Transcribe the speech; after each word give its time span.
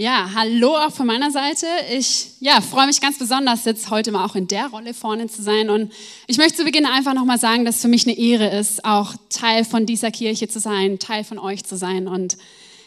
Ja, 0.00 0.30
hallo 0.32 0.76
auch 0.76 0.92
von 0.92 1.08
meiner 1.08 1.32
Seite. 1.32 1.66
Ich 1.92 2.28
ja, 2.38 2.60
freue 2.60 2.86
mich 2.86 3.00
ganz 3.00 3.18
besonders, 3.18 3.64
jetzt 3.64 3.90
heute 3.90 4.12
mal 4.12 4.24
auch 4.24 4.36
in 4.36 4.46
der 4.46 4.68
Rolle 4.68 4.94
vorne 4.94 5.26
zu 5.26 5.42
sein. 5.42 5.70
Und 5.70 5.90
ich 6.28 6.38
möchte 6.38 6.58
zu 6.58 6.64
Beginn 6.64 6.86
einfach 6.86 7.14
nochmal 7.14 7.40
sagen, 7.40 7.64
dass 7.64 7.74
es 7.74 7.82
für 7.82 7.88
mich 7.88 8.06
eine 8.06 8.16
Ehre 8.16 8.56
ist, 8.56 8.84
auch 8.84 9.14
Teil 9.28 9.64
von 9.64 9.86
dieser 9.86 10.12
Kirche 10.12 10.46
zu 10.46 10.60
sein, 10.60 11.00
Teil 11.00 11.24
von 11.24 11.40
euch 11.40 11.64
zu 11.64 11.76
sein. 11.76 12.06
Und 12.06 12.38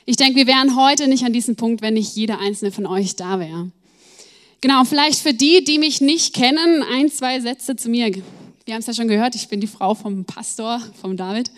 ich 0.05 0.15
denke, 0.15 0.37
wir 0.37 0.47
wären 0.47 0.77
heute 0.77 1.09
nicht 1.09 1.25
an 1.25 1.33
diesem 1.33 1.57
Punkt, 1.57 1.81
wenn 1.81 1.95
nicht 1.95 2.15
jeder 2.15 2.39
einzelne 2.39 2.71
von 2.71 2.85
euch 2.85 3.17
da 3.17 3.41
wäre. 3.41 3.69
Genau, 4.61 4.85
vielleicht 4.85 5.19
für 5.19 5.33
die, 5.33 5.65
die 5.65 5.79
mich 5.79 5.99
nicht 5.99 6.33
kennen, 6.33 6.81
ein, 6.81 7.11
zwei 7.11 7.41
Sätze 7.41 7.75
zu 7.75 7.89
mir. 7.89 8.09
Wir 8.63 8.73
haben 8.73 8.79
es 8.79 8.87
ja 8.87 8.93
schon 8.93 9.09
gehört, 9.09 9.35
ich 9.35 9.49
bin 9.49 9.59
die 9.59 9.67
Frau 9.67 9.95
vom 9.95 10.23
Pastor, 10.23 10.81
vom 11.01 11.17
David. 11.17 11.51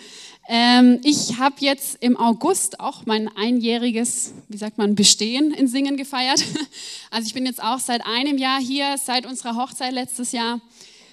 Ähm, 0.50 1.00
ich 1.04 1.38
habe 1.38 1.56
jetzt 1.60 1.98
im 2.02 2.18
August 2.18 2.80
auch 2.80 3.06
mein 3.06 3.30
einjähriges, 3.38 4.34
wie 4.50 4.58
sagt 4.58 4.78
man, 4.78 4.96
Bestehen 4.96 5.54
in 5.54 5.68
Singen 5.68 5.98
gefeiert. 5.98 6.44
Also 7.12 7.28
ich 7.28 7.36
bin 7.36 7.46
jetzt 7.46 7.62
auch 7.62 7.80
seit 7.80 8.04
einem 8.08 8.40
Jahr 8.40 8.60
hier, 8.60 8.96
seit 8.98 9.28
unserer 9.28 9.56
Hochzeit 9.56 9.94
letztes 9.94 10.32
Jahr. 10.32 10.60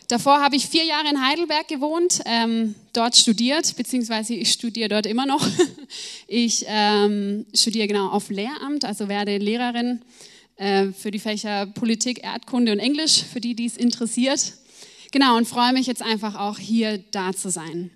Davor 0.08 0.40
habe 0.40 0.56
ich 0.56 0.66
vier 0.66 0.84
Jahre 0.84 1.08
in 1.10 1.24
Heidelberg 1.24 1.68
gewohnt, 1.68 2.22
ähm, 2.24 2.74
dort 2.94 3.16
studiert, 3.16 3.76
beziehungsweise 3.76 4.34
ich 4.34 4.50
studiere 4.50 4.88
dort 4.88 5.06
immer 5.06 5.26
noch. 5.26 5.46
Ich 6.26 6.64
ähm, 6.68 7.46
studiere 7.52 7.88
genau 7.88 8.08
auf 8.10 8.30
Lehramt, 8.30 8.84
also 8.84 9.08
werde 9.08 9.36
Lehrerin 9.38 10.00
äh, 10.56 10.92
für 10.92 11.10
die 11.10 11.18
Fächer 11.18 11.66
Politik, 11.66 12.22
Erdkunde 12.22 12.70
und 12.72 12.78
Englisch, 12.78 13.24
für 13.24 13.40
die, 13.40 13.54
die 13.54 13.66
es 13.66 13.76
interessiert. 13.76 14.54
Genau, 15.10 15.36
und 15.36 15.48
freue 15.48 15.72
mich 15.72 15.86
jetzt 15.86 16.02
einfach 16.02 16.36
auch 16.36 16.58
hier 16.58 16.98
da 17.10 17.32
zu 17.32 17.50
sein. 17.50 17.90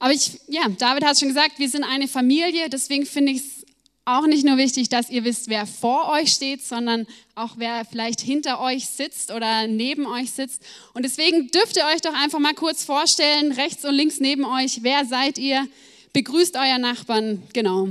Aber 0.00 0.12
ich, 0.14 0.40
ja, 0.48 0.62
David 0.78 1.04
hat 1.04 1.18
schon 1.18 1.28
gesagt, 1.28 1.58
wir 1.58 1.68
sind 1.68 1.84
eine 1.84 2.08
Familie, 2.08 2.70
deswegen 2.70 3.04
finde 3.04 3.32
ich 3.32 3.38
es 3.38 3.66
auch 4.06 4.26
nicht 4.26 4.46
nur 4.46 4.56
wichtig, 4.56 4.88
dass 4.88 5.10
ihr 5.10 5.24
wisst, 5.24 5.48
wer 5.48 5.66
vor 5.66 6.08
euch 6.08 6.32
steht, 6.32 6.64
sondern 6.64 7.06
auch 7.34 7.52
wer 7.58 7.84
vielleicht 7.84 8.22
hinter 8.22 8.60
euch 8.60 8.86
sitzt 8.86 9.30
oder 9.30 9.66
neben 9.66 10.06
euch 10.06 10.30
sitzt. 10.32 10.62
Und 10.94 11.04
deswegen 11.04 11.48
dürft 11.48 11.76
ihr 11.76 11.84
euch 11.84 12.00
doch 12.00 12.14
einfach 12.14 12.38
mal 12.38 12.54
kurz 12.54 12.82
vorstellen, 12.82 13.52
rechts 13.52 13.84
und 13.84 13.94
links 13.94 14.20
neben 14.20 14.44
euch, 14.46 14.82
wer 14.82 15.04
seid 15.04 15.36
ihr? 15.36 15.68
Begrüßt 16.14 16.56
euer 16.56 16.78
Nachbarn, 16.78 17.42
genau. 17.52 17.88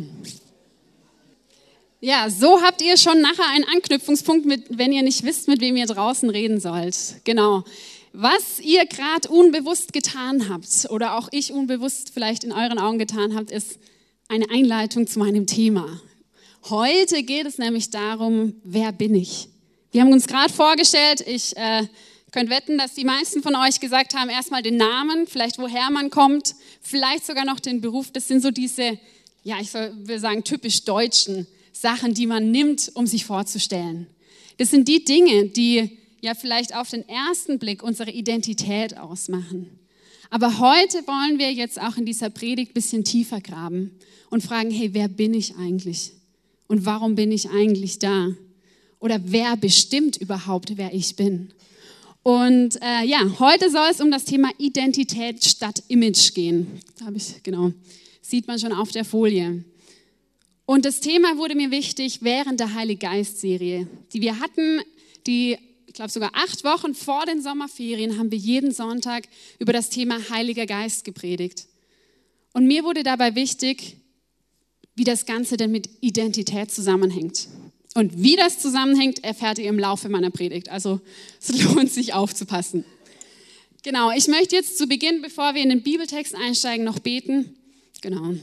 Ja, 2.02 2.30
so 2.30 2.62
habt 2.64 2.82
ihr 2.82 2.98
schon 2.98 3.22
nachher 3.22 3.48
einen 3.54 3.66
Anknüpfungspunkt, 3.66 4.48
mit, 4.48 4.66
wenn 4.70 4.92
ihr 4.92 5.04
nicht 5.04 5.24
wisst, 5.24 5.48
mit 5.48 5.62
wem 5.62 5.78
ihr 5.78 5.86
draußen 5.86 6.30
reden 6.30 6.60
sollt. 6.60 7.22
Genau 7.24 7.64
was 8.14 8.60
ihr 8.60 8.86
gerade 8.86 9.30
unbewusst 9.30 9.94
getan 9.94 10.50
habt 10.50 10.88
oder 10.90 11.18
auch 11.18 11.30
ich 11.32 11.52
unbewusst 11.52 12.12
vielleicht 12.14 12.44
in 12.44 12.52
euren 12.52 12.80
Augen 12.80 13.00
getan 13.00 13.36
habt, 13.36 13.52
ist 13.52 13.80
eine 14.28 14.50
Einleitung 14.50 15.08
zu 15.08 15.20
meinem 15.20 15.48
Thema. 15.48 16.00
Heute 16.70 17.24
geht 17.24 17.46
es 17.46 17.58
nämlich 17.58 17.90
darum, 17.90 18.54
wer 18.64 18.92
bin 18.92 19.16
ich? 19.16 19.50
Wir 19.92 20.02
haben 20.02 20.12
uns 20.12 20.28
gerade 20.28 20.54
vorgestellt, 20.54 21.22
ich 21.26 21.56
äh, 21.58 21.88
könnt 22.32 22.50
wetten, 22.50 22.78
dass 22.78 22.94
die 22.94 23.06
meisten 23.06 23.42
von 23.42 23.56
euch 23.56 23.80
gesagt 23.80 24.16
haben, 24.16 24.30
erstmal 24.30 24.62
den 24.62 24.78
Namen, 24.78 25.26
vielleicht 25.26 25.58
woher 25.58 25.90
man 25.90 26.10
kommt, 26.10 26.56
vielleicht 26.82 27.26
sogar 27.26 27.46
noch 27.46 27.60
den 27.60 27.82
Beruf. 27.82 28.12
Das 28.12 28.28
sind 28.28 28.42
so 28.42 28.52
diese, 28.52 29.00
ja, 29.44 29.58
ich 29.60 29.74
will 29.74 30.20
sagen, 30.20 30.44
typisch 30.44 30.84
deutschen 30.84 31.48
Sachen, 31.72 32.14
die 32.14 32.28
man 32.28 32.52
nimmt, 32.52 32.92
um 32.94 33.08
sich 33.08 33.26
vorzustellen. 33.26 34.08
Das 34.58 34.70
sind 34.70 34.88
die 34.88 35.06
Dinge, 35.06 35.46
die 35.46 35.99
ja 36.22 36.34
vielleicht 36.34 36.76
auf 36.76 36.90
den 36.90 37.08
ersten 37.08 37.60
Blick 37.60 37.84
unsere 37.84 38.12
Identität 38.12 38.98
ausmachen. 38.98 39.80
Aber 40.30 40.60
heute 40.60 40.98
wollen 41.08 41.40
wir 41.40 41.52
jetzt 41.52 41.82
auch 41.82 41.98
in 41.98 42.06
dieser 42.06 42.30
Predigt 42.30 42.72
ein 42.72 42.74
bisschen 42.74 43.04
tiefer 43.04 43.42
graben 43.42 43.92
und 44.30 44.44
fragen, 44.44 44.70
hey, 44.70 44.94
wer 44.94 45.08
bin 45.08 45.34
ich 45.34 45.56
eigentlich? 45.56 46.12
Und 46.68 46.86
warum 46.86 47.16
bin 47.16 47.32
ich 47.32 47.50
eigentlich 47.50 47.98
da? 47.98 48.30
Oder 49.00 49.20
wer 49.24 49.58
bestimmt 49.58 50.18
überhaupt, 50.18 50.78
wer 50.78 50.94
ich 50.94 51.16
bin? 51.16 51.52
Und 52.22 52.80
äh, 52.82 53.06
ja, 53.06 53.40
heute 53.40 53.72
soll 53.72 53.88
es 53.90 54.02
um 54.02 54.12
das 54.12 54.26
Thema 54.26 54.52
Identität 54.58 55.44
statt 55.44 55.82
Image 55.88 56.34
gehen. 56.34 56.68
Da 57.00 57.06
habe 57.06 57.18
ich, 57.18 57.42
genau, 57.42 57.72
sieht 58.22 58.48
man 58.48 58.60
schon 58.60 58.74
auf 58.74 58.92
der 58.92 59.06
Folie. 59.06 59.64
Und 60.66 60.86
das 60.86 61.00
Thema 61.00 61.38
wurde 61.38 61.56
mir 61.56 61.72
wichtig 61.72 62.20
während 62.22 62.60
der 62.60 62.76
Heilige 62.76 63.00
Geist-Serie, 63.08 63.88
die 64.14 64.22
wir 64.22 64.40
hatten, 64.40 64.82
die 65.26 65.58
glaube 66.00 66.12
sogar 66.12 66.32
acht 66.34 66.64
Wochen 66.64 66.96
vor 66.96 67.26
den 67.26 67.42
Sommerferien, 67.42 68.18
haben 68.18 68.32
wir 68.32 68.38
jeden 68.38 68.72
Sonntag 68.72 69.28
über 69.60 69.74
das 69.74 69.90
Thema 69.90 70.18
Heiliger 70.30 70.66
Geist 70.66 71.04
gepredigt. 71.04 71.68
Und 72.54 72.68
mir 72.68 72.86
wurde 72.86 73.04
dabei 73.04 73.36
wichtig, 73.36 73.98
wie 74.96 75.04
das 75.04 75.26
Ganze 75.26 75.58
denn 75.58 75.72
mit 75.72 75.90
Identität 76.00 76.72
zusammenhängt. 76.72 77.50
Und 77.96 78.24
wie 78.24 78.38
das 78.38 78.60
zusammenhängt, 78.60 79.26
erfährt 79.26 79.60
ihr 79.60 79.68
im 79.68 79.78
Laufe 79.78 80.08
meiner 80.08 80.30
Predigt. 80.30 80.70
Also 80.70 81.02
es 81.42 81.62
lohnt 81.64 81.92
sich 81.92 82.14
aufzupassen. 82.14 82.86
Genau, 83.84 84.12
ich 84.12 84.30
möchte 84.30 84.56
jetzt 84.56 84.78
zu 84.78 84.88
Beginn, 84.88 85.22
bevor 85.22 85.54
wir 85.54 85.62
in 85.62 85.70
den 85.70 85.84
Bibeltext 85.84 86.34
einsteigen, 86.34 86.86
noch 86.86 87.00
beten. 87.00 87.58
Genau. 88.00 88.36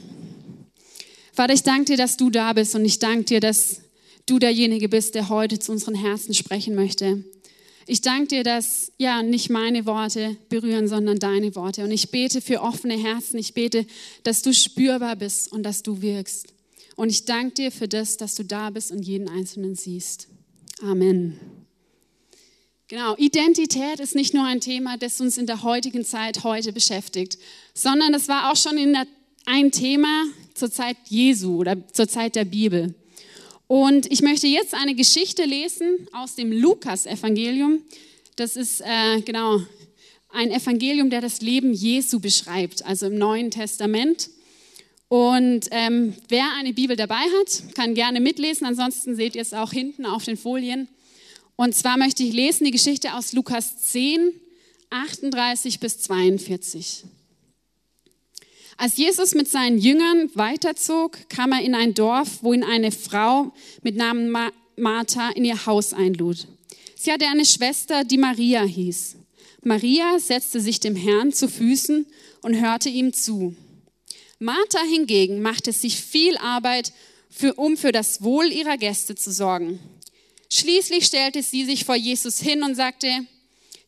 Vater, 1.33 1.55
ich 1.55 1.63
danke 1.63 1.85
dir, 1.85 1.97
dass 1.97 2.17
du 2.17 2.29
da 2.29 2.53
bist 2.53 2.75
und 2.75 2.85
ich 2.85 2.99
danke 2.99 3.23
dir, 3.23 3.39
dass 3.39 3.81
du 4.27 4.37
derjenige 4.37 4.89
bist, 4.89 5.15
der 5.15 5.29
heute 5.29 5.57
zu 5.57 5.71
unseren 5.71 5.95
Herzen 5.95 6.35
sprechen 6.35 6.75
möchte. 6.75 7.23
Ich 7.89 8.01
danke 8.01 8.27
dir, 8.27 8.43
dass 8.43 8.91
ja 8.97 9.23
nicht 9.23 9.49
meine 9.49 9.85
Worte 9.85 10.35
berühren, 10.49 10.89
sondern 10.89 11.19
deine 11.19 11.55
Worte. 11.55 11.85
Und 11.85 11.91
ich 11.91 12.11
bete 12.11 12.41
für 12.41 12.61
offene 12.61 12.97
Herzen. 12.97 13.39
Ich 13.39 13.53
bete, 13.53 13.85
dass 14.23 14.41
du 14.41 14.53
spürbar 14.53 15.15
bist 15.15 15.53
und 15.53 15.63
dass 15.63 15.83
du 15.83 16.01
wirkst. 16.01 16.53
Und 16.97 17.09
ich 17.09 17.23
danke 17.23 17.53
dir 17.53 17.71
für 17.71 17.87
das, 17.87 18.17
dass 18.17 18.35
du 18.35 18.43
da 18.43 18.71
bist 18.71 18.91
und 18.91 19.03
jeden 19.03 19.29
Einzelnen 19.29 19.75
siehst. 19.75 20.27
Amen. 20.81 21.39
Genau, 22.89 23.15
Identität 23.17 23.99
ist 23.99 24.15
nicht 24.15 24.33
nur 24.33 24.45
ein 24.45 24.61
Thema, 24.61 24.97
das 24.97 25.21
uns 25.21 25.37
in 25.37 25.45
der 25.45 25.63
heutigen 25.63 26.03
Zeit 26.03 26.43
heute 26.43 26.73
beschäftigt, 26.73 27.37
sondern 27.73 28.11
das 28.11 28.27
war 28.27 28.51
auch 28.51 28.55
schon 28.55 28.75
der, 28.75 29.05
ein 29.45 29.71
Thema 29.71 30.25
zur 30.53 30.71
Zeit 30.71 30.97
Jesu 31.07 31.57
oder 31.57 31.75
zur 31.93 32.07
Zeit 32.07 32.35
der 32.35 32.45
Bibel. 32.45 32.95
Und 33.67 34.11
ich 34.11 34.21
möchte 34.21 34.47
jetzt 34.47 34.73
eine 34.73 34.95
Geschichte 34.95 35.43
lesen 35.43 36.07
aus 36.13 36.35
dem 36.35 36.51
Lukas-Evangelium. 36.51 37.81
Das 38.37 38.55
ist 38.55 38.81
äh, 38.81 39.21
genau 39.21 39.61
ein 40.29 40.51
Evangelium, 40.51 41.09
der 41.09 41.21
das 41.21 41.41
Leben 41.41 41.73
Jesu 41.73 42.19
beschreibt, 42.19 42.85
also 42.85 43.07
im 43.07 43.17
Neuen 43.17 43.51
Testament. 43.51 44.29
Und 45.09 45.67
ähm, 45.71 46.13
wer 46.29 46.45
eine 46.57 46.73
Bibel 46.73 46.95
dabei 46.95 47.15
hat, 47.39 47.75
kann 47.75 47.93
gerne 47.93 48.19
mitlesen. 48.19 48.67
Ansonsten 48.67 49.15
seht 49.15 49.35
ihr 49.35 49.41
es 49.41 49.53
auch 49.53 49.71
hinten 49.71 50.05
auf 50.05 50.23
den 50.23 50.37
Folien. 50.37 50.87
Und 51.55 51.75
zwar 51.75 51.97
möchte 51.97 52.23
ich 52.23 52.33
lesen 52.33 52.65
die 52.65 52.71
Geschichte 52.71 53.15
aus 53.15 53.33
Lukas 53.33 53.77
10, 53.91 54.31
38 54.89 55.79
bis 55.79 55.99
42. 55.99 57.05
Als 58.79 58.95
Jesus 58.95 59.33
mit 59.33 59.47
seinen 59.47 59.79
Jüngern 59.79 60.29
weiterzog, 60.35 61.17
kam 61.29 61.51
er 61.51 61.61
in 61.61 61.73
ein 61.73 61.95
Dorf, 61.95 62.43
wo 62.43 62.53
ihn 62.53 62.63
eine 62.63 62.91
Frau 62.91 63.51
mit 63.81 63.95
Namen 63.95 64.31
Martha 64.75 65.31
in 65.31 65.45
ihr 65.45 65.65
Haus 65.65 65.93
einlud. 65.93 66.47
Sie 66.95 67.11
hatte 67.11 67.25
eine 67.25 67.45
Schwester, 67.45 68.03
die 68.03 68.19
Maria 68.19 68.63
hieß. 68.63 69.15
Maria 69.63 70.19
setzte 70.19 70.61
sich 70.61 70.79
dem 70.79 70.95
Herrn 70.95 71.33
zu 71.33 71.49
Füßen 71.49 72.05
und 72.43 72.61
hörte 72.61 72.89
ihm 72.89 73.13
zu. 73.13 73.55
Martha 74.37 74.83
hingegen 74.83 75.41
machte 75.41 75.71
sich 75.71 75.99
viel 75.99 76.37
Arbeit, 76.37 76.93
für, 77.29 77.55
um 77.55 77.77
für 77.77 77.91
das 77.91 78.21
Wohl 78.21 78.51
ihrer 78.51 78.77
Gäste 78.77 79.15
zu 79.15 79.31
sorgen. 79.31 79.79
Schließlich 80.51 81.05
stellte 81.05 81.41
sie 81.41 81.65
sich 81.65 81.83
vor 81.83 81.95
Jesus 81.95 82.39
hin 82.39 82.63
und 82.63 82.75
sagte, 82.75 83.09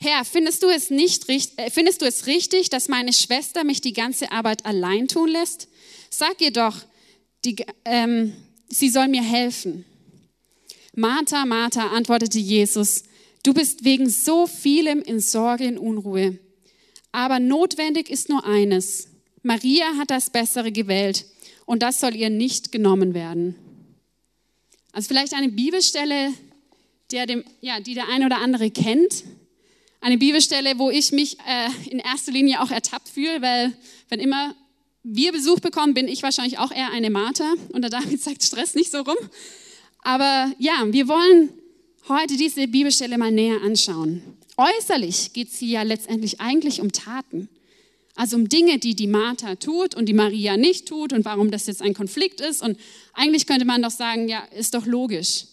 Herr, 0.01 0.24
findest 0.24 0.63
du 0.63 0.69
es 0.69 0.90
nicht 0.90 1.28
äh, 1.28 1.69
findest 1.69 2.01
du 2.01 2.06
es 2.06 2.25
richtig, 2.25 2.69
dass 2.69 2.88
meine 2.88 3.12
Schwester 3.12 3.66
mich 3.66 3.81
die 3.81 3.94
ganze 3.94 4.31
Arbeit 4.31 4.66
allein 4.66 5.10
tun 5.10 5.30
lässt? 5.30 5.68
Sag 6.10 6.40
ihr 6.40 6.51
doch, 6.51 6.78
die, 7.44 7.57
ähm, 7.84 8.34
sie 8.69 8.90
soll 8.90 9.10
mir 9.10 9.22
helfen. 9.22 9.84
Martha, 10.96 11.46
Martha, 11.46 11.88
antwortete 11.88 12.40
Jesus, 12.40 13.04
du 13.44 13.54
bist 13.54 13.84
wegen 13.84 14.10
so 14.10 14.48
vielem 14.48 15.01
in 15.01 15.19
Sorge 15.19 15.68
und 15.68 15.78
Unruhe. 15.78 16.40
Aber 17.12 17.40
notwendig 17.40 18.10
ist 18.10 18.30
nur 18.30 18.46
eines. 18.46 19.10
Maria 19.44 19.98
hat 19.98 20.12
das 20.12 20.30
Bessere 20.30 20.72
gewählt 20.72 21.25
und 21.66 21.84
das 21.84 22.00
soll 22.00 22.16
ihr 22.16 22.30
nicht 22.30 22.72
genommen 22.72 23.13
werden. 23.13 23.56
Also 24.92 25.10
vielleicht 25.10 25.34
eine 25.34 25.50
Bibelstelle, 25.50 26.34
der 27.12 27.25
dem, 27.25 27.44
ja, 27.62 27.80
die 27.80 27.94
der 27.96 28.07
eine 28.07 28.25
oder 28.25 28.38
andere 28.38 28.72
kennt. 28.72 29.24
Eine 30.01 30.18
Bibelstelle, 30.18 30.80
wo 30.80 30.90
ich 30.90 31.12
mich 31.12 31.38
äh, 31.40 31.90
in 31.90 32.00
erster 32.00 32.31
Linie 32.31 32.62
auch 32.62 32.72
ertappt 32.72 33.10
fühle, 33.10 33.42
weil 33.42 33.74
wenn 34.07 34.19
immer 34.19 34.56
wir 35.04 35.31
Besuch 35.31 35.60
bekommen, 35.60 35.94
bin 35.94 36.07
ich 36.07 36.24
wahrscheinlich 36.24 36.57
auch 36.57 36.72
eher 36.72 36.92
eine 36.92 37.10
Martha 37.10 37.54
und 37.74 37.81
der 37.81 37.90
David 37.90 38.22
sagt 38.22 38.44
Stress 38.44 38.75
nicht 38.75 38.92
so 38.92 39.00
rum. 39.00 39.18
Aber 40.01 40.51
ja, 40.57 40.86
wir 40.88 41.07
wollen 41.07 41.50
heute 42.07 42.38
diese 42.38 42.68
Bibelstelle 42.68 43.18
mal 43.18 43.31
näher 43.31 43.62
anschauen. 43.62 44.22
Äußerlich 44.57 45.34
geht 45.34 45.50
es 45.50 45.60
hier 45.60 45.69
ja 45.69 45.84
letztendlich 45.84 46.40
eigentlich 46.40 46.81
um 46.81 46.92
Taten. 46.92 47.50
Also 48.16 48.36
um 48.36 48.50
Dinge, 48.50 48.80
die 48.80 48.96
die 48.96 49.07
Martha 49.07 49.56
tut 49.56 49.96
und 49.96 50.07
die 50.07 50.13
Maria 50.13 50.57
nicht 50.57 50.88
tut 50.88 51.13
und 51.13 51.24
warum 51.24 51.51
das 51.51 51.68
jetzt 51.68 51.81
ein 51.81 51.94
Konflikt 51.94 52.42
ist. 52.42 52.62
Und 52.62 52.78
eigentlich 53.13 53.48
könnte 53.48 53.66
man 53.66 53.81
doch 53.81 53.92
sagen, 53.92 54.28
ja, 54.28 54.44
ist 54.57 54.74
doch 54.74 54.86
logisch. 54.86 55.46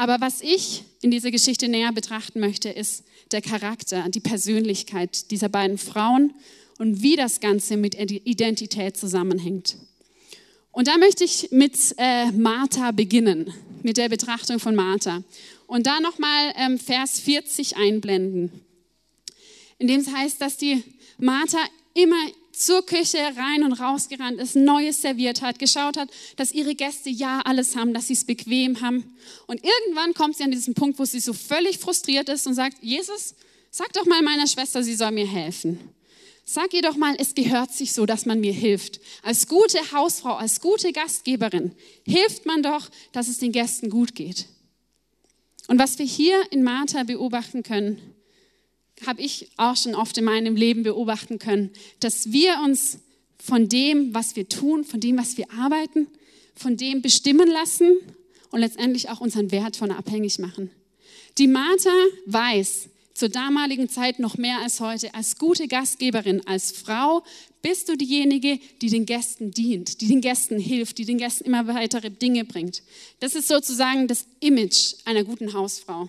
Aber 0.00 0.18
was 0.22 0.40
ich 0.40 0.84
in 1.02 1.10
dieser 1.10 1.30
Geschichte 1.30 1.68
näher 1.68 1.92
betrachten 1.92 2.40
möchte, 2.40 2.70
ist 2.70 3.04
der 3.32 3.42
Charakter, 3.42 4.08
die 4.08 4.20
Persönlichkeit 4.20 5.30
dieser 5.30 5.50
beiden 5.50 5.76
Frauen 5.76 6.32
und 6.78 7.02
wie 7.02 7.16
das 7.16 7.40
Ganze 7.40 7.76
mit 7.76 7.94
Identität 7.94 8.96
zusammenhängt. 8.96 9.76
Und 10.72 10.88
da 10.88 10.96
möchte 10.96 11.24
ich 11.24 11.50
mit 11.50 11.74
äh, 11.98 12.32
Martha 12.32 12.92
beginnen, 12.92 13.52
mit 13.82 13.98
der 13.98 14.08
Betrachtung 14.08 14.58
von 14.58 14.74
Martha. 14.74 15.22
Und 15.66 15.86
da 15.86 16.00
nochmal 16.00 16.54
ähm, 16.56 16.78
Vers 16.78 17.20
40 17.20 17.76
einblenden, 17.76 18.52
in 19.76 19.86
dem 19.86 20.00
es 20.00 20.10
heißt, 20.10 20.40
dass 20.40 20.56
die 20.56 20.82
Martha 21.18 21.58
immer 21.92 22.24
zur 22.52 22.84
Küche 22.84 23.18
rein 23.18 23.62
und 23.64 23.72
raus 23.72 24.08
gerannt 24.08 24.40
ist, 24.40 24.56
Neues 24.56 25.02
serviert 25.02 25.42
hat, 25.42 25.58
geschaut 25.58 25.96
hat, 25.96 26.08
dass 26.36 26.52
ihre 26.52 26.74
Gäste 26.74 27.10
ja 27.10 27.40
alles 27.44 27.76
haben, 27.76 27.94
dass 27.94 28.08
sie 28.08 28.14
es 28.14 28.24
bequem 28.24 28.80
haben. 28.80 29.16
Und 29.46 29.60
irgendwann 29.62 30.14
kommt 30.14 30.36
sie 30.36 30.44
an 30.44 30.50
diesen 30.50 30.74
Punkt, 30.74 30.98
wo 30.98 31.04
sie 31.04 31.20
so 31.20 31.32
völlig 31.32 31.78
frustriert 31.78 32.28
ist 32.28 32.46
und 32.46 32.54
sagt, 32.54 32.82
Jesus, 32.82 33.34
sag 33.70 33.92
doch 33.92 34.06
mal 34.06 34.22
meiner 34.22 34.46
Schwester, 34.46 34.82
sie 34.82 34.94
soll 34.94 35.12
mir 35.12 35.26
helfen. 35.26 35.78
Sag 36.44 36.74
ihr 36.74 36.82
doch 36.82 36.96
mal, 36.96 37.14
es 37.16 37.34
gehört 37.34 37.72
sich 37.72 37.92
so, 37.92 38.06
dass 38.06 38.26
man 38.26 38.40
mir 38.40 38.52
hilft. 38.52 39.00
Als 39.22 39.46
gute 39.46 39.78
Hausfrau, 39.92 40.34
als 40.34 40.60
gute 40.60 40.92
Gastgeberin 40.92 41.72
hilft 42.04 42.44
man 42.44 42.62
doch, 42.64 42.88
dass 43.12 43.28
es 43.28 43.38
den 43.38 43.52
Gästen 43.52 43.88
gut 43.88 44.16
geht. 44.16 44.46
Und 45.68 45.78
was 45.78 46.00
wir 46.00 46.06
hier 46.06 46.42
in 46.50 46.64
Martha 46.64 47.04
beobachten 47.04 47.62
können, 47.62 48.09
habe 49.06 49.22
ich 49.22 49.50
auch 49.56 49.76
schon 49.76 49.94
oft 49.94 50.16
in 50.18 50.24
meinem 50.24 50.56
Leben 50.56 50.82
beobachten 50.82 51.38
können, 51.38 51.70
dass 52.00 52.32
wir 52.32 52.58
uns 52.64 52.98
von 53.38 53.68
dem, 53.68 54.14
was 54.14 54.36
wir 54.36 54.48
tun, 54.48 54.84
von 54.84 55.00
dem, 55.00 55.16
was 55.18 55.36
wir 55.36 55.50
arbeiten, 55.52 56.06
von 56.54 56.76
dem 56.76 57.02
bestimmen 57.02 57.48
lassen 57.48 57.96
und 58.50 58.60
letztendlich 58.60 59.08
auch 59.08 59.20
unseren 59.20 59.50
Wert 59.50 59.76
von 59.76 59.90
abhängig 59.90 60.38
machen. 60.38 60.70
Die 61.38 61.46
Martha 61.46 61.90
weiß, 62.26 62.90
zur 63.14 63.28
damaligen 63.28 63.88
Zeit 63.88 64.18
noch 64.18 64.36
mehr 64.36 64.60
als 64.60 64.80
heute, 64.80 65.14
als 65.14 65.36
gute 65.36 65.68
Gastgeberin, 65.68 66.46
als 66.46 66.72
Frau 66.72 67.22
bist 67.62 67.88
du 67.88 67.96
diejenige, 67.96 68.58
die 68.80 68.88
den 68.88 69.04
Gästen 69.04 69.50
dient, 69.50 70.00
die 70.00 70.06
den 70.06 70.22
Gästen 70.22 70.58
hilft, 70.58 70.96
die 70.98 71.04
den 71.04 71.18
Gästen 71.18 71.44
immer 71.44 71.66
weitere 71.66 72.10
Dinge 72.10 72.44
bringt. 72.44 72.82
Das 73.20 73.34
ist 73.34 73.48
sozusagen 73.48 74.08
das 74.08 74.26
Image 74.40 74.94
einer 75.04 75.24
guten 75.24 75.52
Hausfrau. 75.52 76.08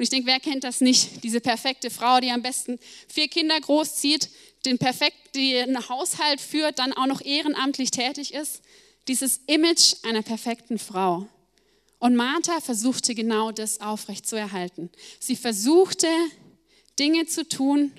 Und 0.00 0.04
ich 0.04 0.08
denke, 0.08 0.28
wer 0.28 0.40
kennt 0.40 0.64
das 0.64 0.80
nicht? 0.80 1.22
Diese 1.24 1.42
perfekte 1.42 1.90
Frau, 1.90 2.20
die 2.20 2.30
am 2.30 2.40
besten 2.40 2.78
vier 3.06 3.28
Kinder 3.28 3.60
großzieht, 3.60 4.30
den 4.64 4.78
perfekt, 4.78 5.34
den 5.34 5.90
Haushalt 5.90 6.40
führt, 6.40 6.78
dann 6.78 6.94
auch 6.94 7.04
noch 7.04 7.20
ehrenamtlich 7.20 7.90
tätig 7.90 8.32
ist. 8.32 8.62
Dieses 9.08 9.42
Image 9.46 9.96
einer 10.02 10.22
perfekten 10.22 10.78
Frau. 10.78 11.28
Und 11.98 12.16
Martha 12.16 12.62
versuchte 12.62 13.14
genau 13.14 13.52
das 13.52 13.82
aufrechtzuerhalten. 13.82 14.88
Sie 15.18 15.36
versuchte 15.36 16.08
Dinge 16.98 17.26
zu 17.26 17.46
tun, 17.46 17.92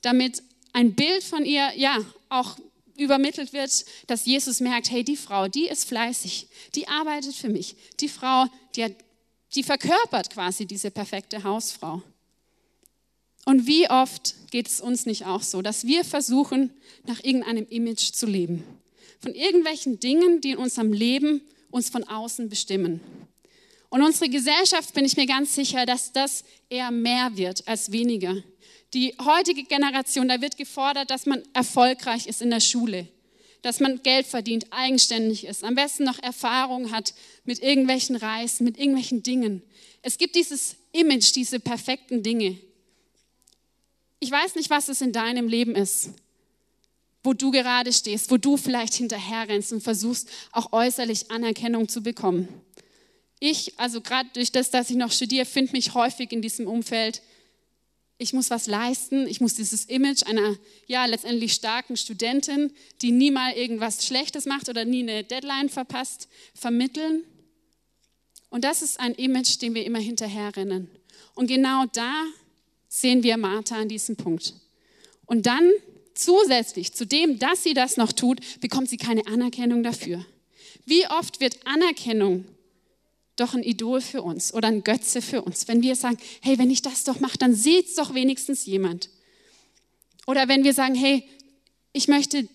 damit 0.00 0.42
ein 0.72 0.96
Bild 0.96 1.22
von 1.22 1.44
ihr, 1.44 1.70
ja, 1.76 1.98
auch 2.30 2.56
übermittelt 2.96 3.52
wird, 3.52 3.84
dass 4.08 4.26
Jesus 4.26 4.58
merkt, 4.58 4.90
hey, 4.90 5.04
die 5.04 5.16
Frau, 5.16 5.46
die 5.46 5.68
ist 5.68 5.84
fleißig, 5.84 6.48
die 6.74 6.88
arbeitet 6.88 7.36
für 7.36 7.48
mich. 7.48 7.76
Die 8.00 8.08
Frau, 8.08 8.46
die, 8.74 8.82
hat, 8.82 8.94
die 9.54 9.62
verkörpert 9.62 10.30
quasi 10.30 10.66
diese 10.66 10.90
perfekte 10.90 11.42
Hausfrau. 11.42 12.02
Und 13.44 13.66
wie 13.66 13.88
oft 13.88 14.34
geht 14.50 14.68
es 14.68 14.80
uns 14.80 15.06
nicht 15.06 15.24
auch 15.24 15.42
so, 15.42 15.62
dass 15.62 15.86
wir 15.86 16.04
versuchen, 16.04 16.70
nach 17.06 17.22
irgendeinem 17.24 17.66
Image 17.68 18.12
zu 18.12 18.26
leben? 18.26 18.62
Von 19.20 19.34
irgendwelchen 19.34 19.98
Dingen, 19.98 20.40
die 20.40 20.50
in 20.50 20.58
unserem 20.58 20.92
Leben 20.92 21.40
uns 21.70 21.88
von 21.88 22.04
außen 22.04 22.48
bestimmen. 22.48 23.00
Und 23.88 24.02
unsere 24.02 24.28
Gesellschaft, 24.28 24.92
bin 24.92 25.04
ich 25.04 25.16
mir 25.16 25.26
ganz 25.26 25.54
sicher, 25.54 25.86
dass 25.86 26.12
das 26.12 26.44
eher 26.68 26.90
mehr 26.90 27.36
wird 27.36 27.66
als 27.66 27.90
weniger. 27.90 28.36
Die 28.92 29.14
heutige 29.22 29.64
Generation, 29.64 30.28
da 30.28 30.40
wird 30.40 30.56
gefordert, 30.56 31.10
dass 31.10 31.26
man 31.26 31.42
erfolgreich 31.54 32.26
ist 32.26 32.42
in 32.42 32.50
der 32.50 32.60
Schule, 32.60 33.08
dass 33.62 33.80
man 33.80 34.02
Geld 34.02 34.26
verdient, 34.26 34.66
eigenständig 34.70 35.46
ist, 35.46 35.64
am 35.64 35.74
besten 35.74 36.04
noch 36.04 36.18
Erfahrung 36.22 36.92
hat 36.92 37.14
mit 37.44 37.62
irgendwelchen 37.62 38.16
Reisen, 38.16 38.64
mit 38.64 38.78
irgendwelchen 38.78 39.22
Dingen. 39.22 39.62
Es 40.02 40.18
gibt 40.18 40.36
dieses 40.36 40.76
Image, 40.92 41.34
diese 41.34 41.60
perfekten 41.60 42.22
Dinge. 42.22 42.58
Ich 44.20 44.30
weiß 44.30 44.54
nicht, 44.54 44.70
was 44.70 44.88
es 44.88 45.00
in 45.00 45.12
deinem 45.12 45.48
Leben 45.48 45.74
ist, 45.74 46.10
wo 47.22 47.32
du 47.34 47.50
gerade 47.50 47.92
stehst, 47.92 48.30
wo 48.30 48.36
du 48.36 48.56
vielleicht 48.56 48.94
hinterherrennst 48.94 49.72
und 49.72 49.82
versuchst, 49.82 50.28
auch 50.52 50.72
äußerlich 50.72 51.30
Anerkennung 51.30 51.88
zu 51.88 52.02
bekommen. 52.02 52.48
Ich, 53.40 53.78
also 53.78 54.00
gerade 54.00 54.28
durch 54.34 54.50
das, 54.50 54.70
dass 54.70 54.90
ich 54.90 54.96
noch 54.96 55.12
studiere, 55.12 55.44
finde 55.44 55.72
mich 55.72 55.94
häufig 55.94 56.32
in 56.32 56.42
diesem 56.42 56.66
Umfeld. 56.66 57.22
Ich 58.20 58.32
muss 58.32 58.50
was 58.50 58.66
leisten, 58.66 59.28
ich 59.28 59.40
muss 59.40 59.54
dieses 59.54 59.84
Image 59.84 60.24
einer, 60.26 60.56
ja, 60.88 61.06
letztendlich 61.06 61.52
starken 61.52 61.96
Studentin, 61.96 62.72
die 63.00 63.12
nie 63.12 63.30
mal 63.30 63.52
irgendwas 63.52 64.04
Schlechtes 64.04 64.44
macht 64.44 64.68
oder 64.68 64.84
nie 64.84 65.02
eine 65.02 65.22
Deadline 65.22 65.68
verpasst, 65.68 66.28
vermitteln. 66.52 67.22
Und 68.50 68.64
das 68.64 68.82
ist 68.82 68.98
ein 68.98 69.14
Image, 69.14 69.62
dem 69.62 69.74
wir 69.74 69.84
immer 69.84 70.00
hinterherrennen. 70.00 70.90
Und 71.34 71.46
genau 71.46 71.84
da 71.92 72.24
sehen 72.88 73.22
wir 73.22 73.36
Martha 73.36 73.76
an 73.76 73.88
diesem 73.88 74.16
Punkt. 74.16 74.54
Und 75.26 75.46
dann 75.46 75.70
zusätzlich 76.14 76.92
zu 76.94 77.06
dem, 77.06 77.38
dass 77.38 77.62
sie 77.62 77.74
das 77.74 77.96
noch 77.96 78.12
tut, 78.12 78.40
bekommt 78.60 78.88
sie 78.88 78.96
keine 78.96 79.26
Anerkennung 79.28 79.84
dafür. 79.84 80.24
Wie 80.84 81.06
oft 81.06 81.40
wird 81.40 81.66
Anerkennung 81.66 82.46
doch 83.40 83.54
ein 83.54 83.62
Idol 83.62 84.00
für 84.00 84.22
uns 84.22 84.52
oder 84.52 84.68
ein 84.68 84.84
Götze 84.84 85.22
für 85.22 85.42
uns. 85.42 85.68
Wenn 85.68 85.82
wir 85.82 85.96
sagen, 85.96 86.18
hey, 86.40 86.58
wenn 86.58 86.70
ich 86.70 86.82
das 86.82 87.04
doch 87.04 87.20
mache, 87.20 87.38
dann 87.38 87.54
sieht 87.54 87.86
es 87.86 87.94
doch 87.94 88.14
wenigstens 88.14 88.66
jemand. 88.66 89.10
Oder 90.26 90.48
wenn 90.48 90.64
wir 90.64 90.74
sagen, 90.74 90.94
hey, 90.94 91.28
ich 91.92 92.08
möchte, 92.08 92.48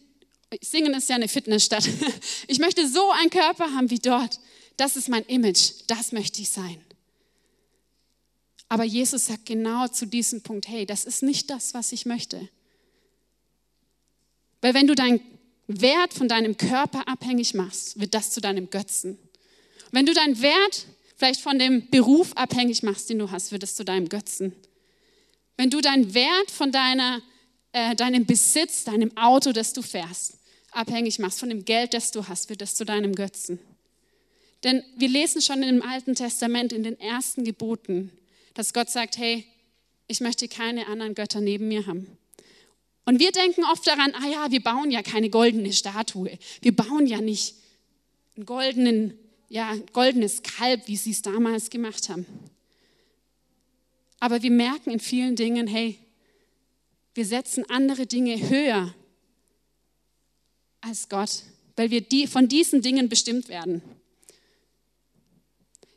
singen 0.62 0.94
ist 0.94 1.10
ja 1.10 1.16
eine 1.16 1.28
Fitnessstadt, 1.28 1.90
ich 2.48 2.60
möchte 2.60 2.88
so 2.88 3.12
einen 3.12 3.30
Körper 3.30 3.74
haben 3.74 3.90
wie 3.90 4.00
dort. 4.00 4.40
Das 4.78 4.96
ist 4.96 5.10
mein 5.10 5.24
Image, 5.26 5.72
das 5.88 6.12
möchte 6.12 6.42
ich 6.42 6.50
sein. 6.50 6.80
Aber 8.70 8.84
Jesus 8.84 9.28
sagt 9.28 9.46
genau 9.46 9.88
zu 9.88 10.08
diesem 10.08 10.42
Punkt, 10.42 10.68
hey, 10.68 10.86
das 10.86 11.06
ist 11.06 11.22
nicht 11.22 11.50
das, 11.50 11.74
was 11.74 11.92
ich 11.92 12.06
möchte. 12.06 12.50
Weil 14.62 14.74
wenn 14.74 14.88
du 14.88 14.96
deinen 14.96 15.20
Wert 15.68 16.14
von 16.14 16.28
deinem 16.28 16.58
Körper 16.58 17.08
abhängig 17.08 17.54
machst, 17.54 18.00
wird 18.00 18.14
das 18.14 18.32
zu 18.32 18.42
deinem 18.42 18.70
Götzen. 18.70 19.18
Wenn 19.94 20.08
du 20.08 20.14
deinen 20.16 20.42
Wert 20.42 20.88
vielleicht 21.18 21.40
von 21.40 21.60
dem 21.60 21.88
Beruf 21.92 22.34
abhängig 22.34 22.82
machst, 22.82 23.12
den 23.12 23.20
du 23.20 23.30
hast, 23.30 23.52
wird 23.52 23.62
es 23.62 23.76
zu 23.76 23.86
deinem 23.86 24.10
Götzen. 24.10 24.52
Wenn 25.56 25.70
du 25.70 25.82
deinen 25.82 26.16
Wert 26.16 26.50
von 26.50 26.72
deiner, 26.72 27.22
äh, 27.74 27.96
deinem 27.96 28.26
Besitz, 28.26 28.86
deinem 28.86 29.16
Auto, 29.16 29.52
das 29.52 29.72
du 29.72 29.84
fährst, 29.84 30.40
abhängig 30.72 31.20
machst, 31.20 31.40
von 31.40 31.50
dem 31.50 31.64
Geld, 31.64 31.94
das 31.94 32.10
du 32.10 32.28
hast, 32.28 32.50
wird 32.50 32.64
es 32.64 32.74
zu 32.74 32.86
deinem 32.86 33.14
Götzen. 33.14 33.60
Denn 34.64 34.84
wir 34.98 35.10
lesen 35.10 35.44
schon 35.44 35.62
im 35.62 35.84
Alten 35.84 36.16
Testament, 36.16 36.74
in 36.74 36.82
den 36.82 37.00
ersten 37.00 37.44
Geboten, 37.44 38.12
dass 38.56 38.74
Gott 38.74 38.90
sagt, 38.90 39.20
hey, 39.20 39.46
ich 40.08 40.22
möchte 40.22 40.48
keine 40.48 40.88
anderen 40.88 41.14
Götter 41.14 41.40
neben 41.40 41.68
mir 41.68 41.86
haben. 41.86 42.18
Und 43.06 43.20
wir 43.20 43.32
denken 43.32 43.64
oft 43.66 43.86
daran, 43.86 44.12
ah 44.16 44.28
ja, 44.28 44.50
wir 44.50 44.64
bauen 44.64 44.90
ja 44.90 45.04
keine 45.04 45.30
goldene 45.30 45.72
Statue. 45.72 46.40
Wir 46.62 46.76
bauen 46.76 47.06
ja 47.06 47.22
nicht 47.22 47.54
einen 48.36 48.48
goldenen 48.48 49.20
ja, 49.54 49.78
goldenes 49.92 50.42
Kalb, 50.42 50.88
wie 50.88 50.98
sie 50.98 51.12
es 51.12 51.22
damals 51.22 51.70
gemacht 51.70 52.10
haben. 52.10 52.26
Aber 54.20 54.42
wir 54.42 54.50
merken 54.50 54.90
in 54.90 55.00
vielen 55.00 55.36
Dingen, 55.36 55.68
hey, 55.68 56.00
wir 57.14 57.24
setzen 57.24 57.64
andere 57.70 58.08
Dinge 58.08 58.50
höher 58.50 58.96
als 60.82 61.08
Gott, 61.08 61.44
weil 61.76 61.92
wir 61.92 62.02
die, 62.02 62.26
von 62.26 62.48
diesen 62.48 62.82
Dingen 62.82 63.10
bestimmt 63.10 63.48
werden. 63.48 63.84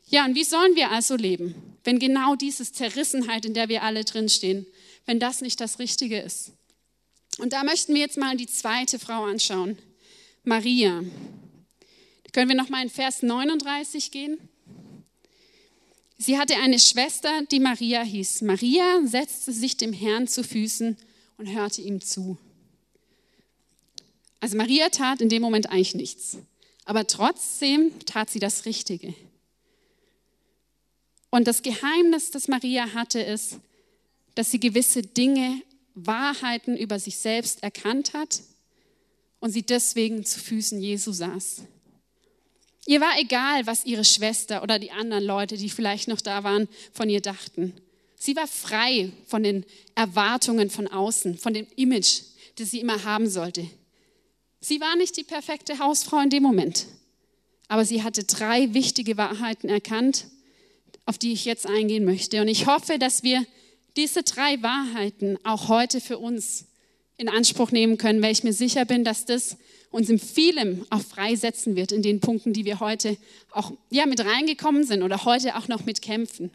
Ja, 0.05 0.25
und 0.25 0.35
wie 0.35 0.43
sollen 0.43 0.75
wir 0.75 0.91
also 0.91 1.15
leben, 1.15 1.55
wenn 1.83 1.97
genau 1.97 2.35
diese 2.35 2.71
Zerrissenheit, 2.71 3.43
in 3.43 3.55
der 3.55 3.69
wir 3.69 3.81
alle 3.81 4.03
drinstehen, 4.03 4.67
wenn 5.07 5.19
das 5.19 5.41
nicht 5.41 5.59
das 5.59 5.79
Richtige 5.79 6.19
ist? 6.19 6.51
Und 7.39 7.53
da 7.53 7.63
möchten 7.63 7.95
wir 7.95 8.01
jetzt 8.01 8.17
mal 8.17 8.37
die 8.37 8.45
zweite 8.45 8.99
Frau 8.99 9.23
anschauen, 9.23 9.79
Maria. 10.43 11.03
Können 12.33 12.49
wir 12.49 12.55
noch 12.55 12.69
mal 12.69 12.83
in 12.83 12.89
Vers 12.89 13.23
39 13.23 14.11
gehen? 14.11 14.37
Sie 16.17 16.37
hatte 16.37 16.55
eine 16.55 16.79
Schwester, 16.79 17.43
die 17.51 17.59
Maria 17.59 18.01
hieß. 18.01 18.41
Maria 18.41 19.01
setzte 19.05 19.53
sich 19.53 19.77
dem 19.77 19.93
Herrn 19.93 20.27
zu 20.27 20.43
Füßen 20.43 20.97
und 21.37 21.47
hörte 21.47 21.81
ihm 21.81 22.01
zu. 22.01 22.37
Also 24.39 24.57
Maria 24.57 24.89
tat 24.89 25.21
in 25.21 25.29
dem 25.29 25.41
Moment 25.41 25.69
eigentlich 25.69 25.95
nichts, 25.95 26.37
aber 26.85 27.07
trotzdem 27.07 27.91
tat 28.05 28.29
sie 28.29 28.39
das 28.39 28.65
Richtige. 28.65 29.13
Und 31.29 31.47
das 31.47 31.61
Geheimnis, 31.61 32.31
das 32.31 32.47
Maria 32.47 32.93
hatte, 32.93 33.19
ist, 33.19 33.59
dass 34.35 34.51
sie 34.51 34.59
gewisse 34.59 35.01
Dinge, 35.01 35.61
Wahrheiten 35.93 36.77
über 36.77 36.99
sich 36.99 37.17
selbst 37.17 37.63
erkannt 37.63 38.13
hat 38.13 38.41
und 39.39 39.51
sie 39.51 39.63
deswegen 39.63 40.23
zu 40.23 40.39
Füßen 40.39 40.79
Jesu 40.79 41.11
saß. 41.11 41.63
Ihr 42.87 43.01
war 43.01 43.19
egal, 43.19 43.67
was 43.67 43.85
ihre 43.85 44.05
Schwester 44.05 44.63
oder 44.63 44.79
die 44.79 44.91
anderen 44.91 45.25
Leute, 45.25 45.57
die 45.57 45.69
vielleicht 45.69 46.07
noch 46.07 46.21
da 46.21 46.45
waren, 46.45 46.69
von 46.93 47.09
ihr 47.09 47.19
dachten. 47.21 47.73
Sie 48.15 48.35
war 48.37 48.47
frei 48.47 49.11
von 49.27 49.43
den 49.43 49.65
Erwartungen 49.93 50.69
von 50.69 50.87
außen, 50.87 51.37
von 51.37 51.53
dem 51.53 51.67
Image, 51.75 52.21
das 52.55 52.71
sie 52.71 52.79
immer 52.79 53.03
haben 53.03 53.29
sollte. 53.29 53.69
Sie 54.61 54.79
war 54.79 54.95
nicht 54.95 55.17
die 55.17 55.25
perfekte 55.25 55.79
Hausfrau 55.79 56.19
in 56.21 56.29
dem 56.29 56.43
Moment, 56.43 56.87
aber 57.67 57.83
sie 57.83 58.03
hatte 58.03 58.23
drei 58.23 58.73
wichtige 58.73 59.17
Wahrheiten 59.17 59.67
erkannt, 59.67 60.27
auf 61.05 61.17
die 61.17 61.33
ich 61.33 61.43
jetzt 61.43 61.67
eingehen 61.67 62.05
möchte. 62.05 62.41
Und 62.41 62.47
ich 62.47 62.67
hoffe, 62.67 62.97
dass 62.97 63.21
wir 63.21 63.45
diese 63.97 64.23
drei 64.23 64.63
Wahrheiten 64.63 65.37
auch 65.43 65.67
heute 65.67 65.99
für 65.99 66.19
uns 66.19 66.65
in 67.17 67.29
Anspruch 67.29 67.71
nehmen 67.71 67.97
können, 67.97 68.21
weil 68.21 68.31
ich 68.31 68.43
mir 68.43 68.53
sicher 68.53 68.85
bin, 68.85 69.03
dass 69.03 69.25
das 69.25 69.57
uns 69.89 70.09
in 70.09 70.19
vielem 70.19 70.85
auch 70.89 71.01
freisetzen 71.01 71.75
wird 71.75 71.91
in 71.91 72.01
den 72.01 72.19
Punkten, 72.19 72.53
die 72.53 72.65
wir 72.65 72.79
heute 72.79 73.17
auch 73.51 73.71
ja, 73.89 74.05
mit 74.05 74.23
reingekommen 74.23 74.83
sind 74.83 75.01
oder 75.01 75.25
heute 75.25 75.55
auch 75.55 75.67
noch 75.67 75.85
mit 75.85 76.01
kämpfen. 76.01 76.51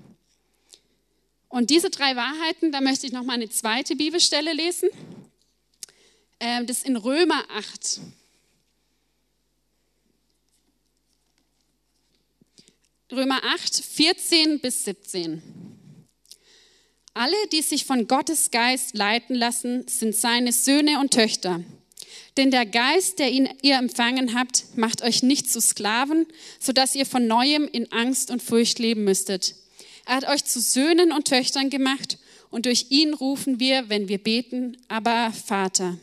Und 1.49 1.71
diese 1.71 1.91
drei 1.91 2.17
Wahrheiten, 2.17 2.73
da 2.73 2.81
möchte 2.81 3.07
ich 3.07 3.13
noch 3.13 3.25
mal 3.25 3.35
eine 3.35 3.51
zweite 3.51 3.97
Bibelstelle 3.97 4.53
lesen. 4.53 4.89
Ähm, 6.41 6.67
das 6.67 6.83
in 6.83 6.97
Römer 6.97 7.45
8. 7.51 8.01
Römer 13.11 13.43
8, 13.45 13.85
14 13.85 14.61
bis 14.61 14.85
17. 14.85 15.62
Alle, 17.15 17.37
die 17.53 17.61
sich 17.61 17.85
von 17.85 18.09
Gottes 18.09 18.51
Geist 18.51 18.97
leiten 18.97 19.37
lassen, 19.37 19.87
sind 19.87 20.17
seine 20.17 20.53
Söhne 20.53 20.99
und 20.99 21.13
Töchter. 21.13 21.63
Denn 22.39 22.51
der 22.51 22.65
Geist, 22.65 23.19
der 23.19 23.31
ihn 23.31 23.51
ihr 23.61 23.77
empfangen 23.77 24.35
habt, 24.35 24.65
macht 24.77 25.03
euch 25.03 25.23
nicht 25.23 25.51
zu 25.51 25.61
Sklaven, 25.61 26.27
sodass 26.59 26.95
ihr 26.95 27.05
von 27.05 27.27
neuem 27.27 27.69
in 27.71 27.93
Angst 27.93 28.31
und 28.31 28.43
Furcht 28.43 28.79
leben 28.79 29.05
müsstet. 29.05 29.55
Er 30.07 30.17
hat 30.17 30.29
euch 30.29 30.45
zu 30.45 30.59
Söhnen 30.59 31.13
und 31.13 31.29
Töchtern 31.29 31.69
gemacht 31.69 32.19
und 32.51 32.65
durch 32.65 32.87
ihn 32.89 33.13
rufen 33.13 33.61
wir, 33.61 33.91
wenn 33.91 34.09
wir 34.09 34.19
beten, 34.19 34.79
aber 34.89 35.33
Vater. 35.33 35.99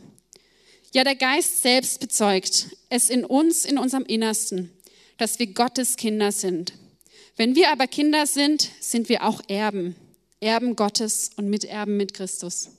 Ja, 0.93 1.03
der 1.03 1.15
Geist 1.15 1.63
selbst 1.63 1.99
bezeugt 1.99 2.67
es 2.89 3.09
in 3.09 3.25
uns, 3.25 3.65
in 3.65 3.77
unserem 3.79 4.05
Innersten, 4.05 4.71
dass 5.17 5.39
wir 5.39 5.47
Gottes 5.47 5.95
Kinder 5.95 6.31
sind. 6.31 6.73
Wenn 7.35 7.55
wir 7.55 7.71
aber 7.71 7.87
Kinder 7.87 8.27
sind, 8.27 8.69
sind 8.79 9.09
wir 9.09 9.23
auch 9.23 9.41
Erben, 9.47 9.95
Erben 10.39 10.75
Gottes 10.75 11.31
und 11.35 11.49
Miterben 11.49 11.97
mit 11.97 12.13
Christus. 12.13 12.69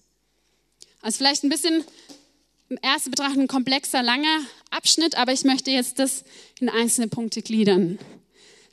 Also 1.03 1.19
vielleicht 1.19 1.45
ein 1.45 1.51
bisschen 1.51 1.85
im 2.69 2.77
ersten 2.79 3.11
Betrachten 3.11 3.41
ein 3.41 3.49
komplexer, 3.49 4.03
langer 4.03 4.41
Abschnitt, 4.71 5.17
aber 5.17 5.33
ich 5.33 5.45
möchte 5.45 5.71
jetzt 5.71 5.99
das 5.99 6.25
in 6.61 6.69
einzelne 6.69 7.09
Punkte 7.09 7.43
gliedern 7.43 7.99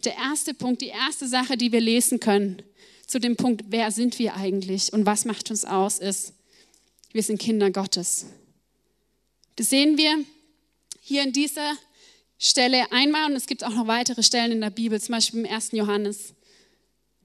der 0.04 0.16
erste 0.16 0.54
Punkt, 0.54 0.82
die 0.82 0.88
erste 0.88 1.28
Sache, 1.28 1.58
die 1.58 1.72
wir 1.72 1.82
lesen 1.82 2.20
können 2.20 2.62
zu 3.06 3.20
dem 3.20 3.36
Punkt, 3.36 3.66
wer 3.70 3.92
sind 3.92 4.20
wir 4.20 4.36
eigentlich 4.36 4.94
und 4.94 5.06
was 5.06 5.26
macht 5.26 5.50
uns 5.50 5.66
aus, 5.66 6.00
ist, 6.00 6.34
wir 7.14 7.24
sind 7.24 7.40
Kinder 7.40 7.72
Gottes. 7.72 8.26
Das 9.56 9.70
sehen 9.70 9.98
wir 9.98 10.24
hier 11.02 11.24
in 11.24 11.34
dieser 11.34 11.78
Stelle 12.38 12.92
einmal 12.92 13.32
und 13.32 13.36
es 13.36 13.48
gibt 13.48 13.64
auch 13.64 13.74
noch 13.74 13.88
weitere 13.88 14.24
Stellen 14.24 14.52
in 14.52 14.62
der 14.62 14.70
Bibel, 14.70 15.02
zum 15.02 15.14
Beispiel 15.14 15.46
im 15.46 15.52
1. 15.52 15.72
Johannes. 15.72 16.34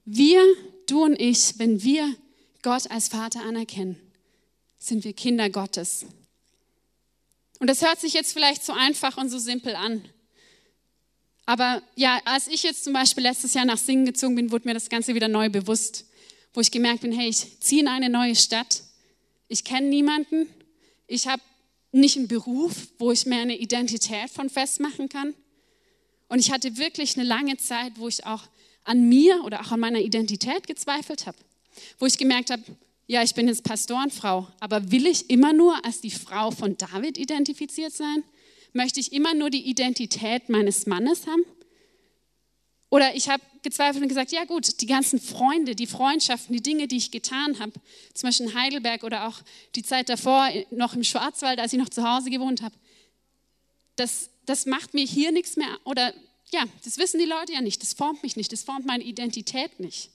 Wir, 0.05 0.41
du 0.89 1.03
und 1.03 1.19
ich, 1.19 1.59
wenn 1.59 1.83
wir 1.83 2.15
Gott 2.61 2.89
als 2.89 3.09
Vater 3.09 3.41
anerkennen, 3.41 3.99
sind 4.79 5.03
wir 5.03 5.13
Kinder 5.13 5.49
Gottes. 5.49 6.05
Und 7.59 7.67
das 7.67 7.81
hört 7.81 7.99
sich 7.99 8.13
jetzt 8.13 8.33
vielleicht 8.33 8.63
so 8.63 8.73
einfach 8.73 9.17
und 9.17 9.29
so 9.29 9.39
simpel 9.39 9.75
an. 9.75 10.03
Aber 11.45 11.81
ja, 11.95 12.21
als 12.25 12.47
ich 12.47 12.63
jetzt 12.63 12.83
zum 12.83 12.93
Beispiel 12.93 13.23
letztes 13.23 13.53
Jahr 13.53 13.65
nach 13.65 13.77
Singen 13.77 14.05
gezogen 14.05 14.35
bin, 14.35 14.51
wurde 14.51 14.67
mir 14.67 14.73
das 14.73 14.89
Ganze 14.89 15.13
wieder 15.13 15.27
neu 15.27 15.49
bewusst, 15.49 16.05
wo 16.53 16.61
ich 16.61 16.71
gemerkt 16.71 17.01
bin, 17.01 17.11
hey, 17.11 17.29
ich 17.29 17.59
ziehe 17.59 17.81
in 17.81 17.87
eine 17.87 18.09
neue 18.09 18.35
Stadt, 18.35 18.83
ich 19.47 19.63
kenne 19.63 19.87
niemanden, 19.87 20.47
ich 21.07 21.27
habe 21.27 21.41
nicht 21.91 22.17
einen 22.17 22.27
Beruf, 22.27 22.87
wo 22.97 23.11
ich 23.11 23.25
mir 23.25 23.37
eine 23.37 23.57
Identität 23.57 24.29
von 24.29 24.49
festmachen 24.49 25.09
kann. 25.09 25.33
Und 26.27 26.39
ich 26.39 26.51
hatte 26.51 26.77
wirklich 26.77 27.17
eine 27.17 27.27
lange 27.27 27.57
Zeit, 27.57 27.93
wo 27.97 28.07
ich 28.07 28.25
auch 28.25 28.41
an 28.83 29.07
mir 29.07 29.43
oder 29.43 29.61
auch 29.61 29.71
an 29.71 29.79
meiner 29.79 29.99
Identität 29.99 30.67
gezweifelt 30.67 31.25
habe, 31.27 31.37
wo 31.99 32.05
ich 32.05 32.17
gemerkt 32.17 32.49
habe, 32.49 32.63
ja, 33.07 33.21
ich 33.21 33.35
bin 33.35 33.47
jetzt 33.47 33.63
Pastorenfrau, 33.63 34.47
aber 34.59 34.91
will 34.91 35.05
ich 35.07 35.29
immer 35.29 35.53
nur 35.53 35.83
als 35.85 36.01
die 36.01 36.11
Frau 36.11 36.51
von 36.51 36.77
David 36.77 37.17
identifiziert 37.17 37.93
sein? 37.93 38.23
Möchte 38.71 38.99
ich 38.99 39.13
immer 39.13 39.33
nur 39.33 39.49
die 39.49 39.69
Identität 39.69 40.49
meines 40.49 40.85
Mannes 40.87 41.27
haben? 41.27 41.43
Oder 42.89 43.15
ich 43.15 43.27
habe 43.27 43.43
gezweifelt 43.63 44.03
und 44.03 44.09
gesagt, 44.09 44.31
ja 44.31 44.45
gut, 44.45 44.81
die 44.81 44.85
ganzen 44.85 45.19
Freunde, 45.19 45.75
die 45.75 45.87
Freundschaften, 45.87 46.55
die 46.55 46.61
Dinge, 46.61 46.87
die 46.87 46.97
ich 46.97 47.09
getan 47.09 47.57
habe, 47.59 47.73
zum 48.13 48.27
Beispiel 48.27 48.47
in 48.47 48.53
Heidelberg 48.53 49.03
oder 49.03 49.27
auch 49.27 49.41
die 49.75 49.81
Zeit 49.81 50.09
davor 50.09 50.47
noch 50.69 50.93
im 50.93 51.03
Schwarzwald, 51.03 51.59
als 51.59 51.73
ich 51.73 51.79
noch 51.79 51.89
zu 51.89 52.03
Hause 52.07 52.29
gewohnt 52.29 52.61
habe, 52.61 52.75
das, 53.95 54.29
das 54.45 54.65
macht 54.65 54.93
mir 54.93 55.05
hier 55.05 55.31
nichts 55.31 55.55
mehr. 55.55 55.75
Oder 55.85 56.13
ja, 56.53 56.65
das 56.83 56.97
wissen 56.97 57.19
die 57.19 57.25
Leute 57.25 57.53
ja 57.53 57.61
nicht, 57.61 57.81
das 57.81 57.93
formt 57.93 58.23
mich 58.23 58.35
nicht, 58.35 58.51
das 58.51 58.63
formt 58.63 58.85
meine 58.85 59.03
Identität 59.03 59.79
nicht. 59.79 60.09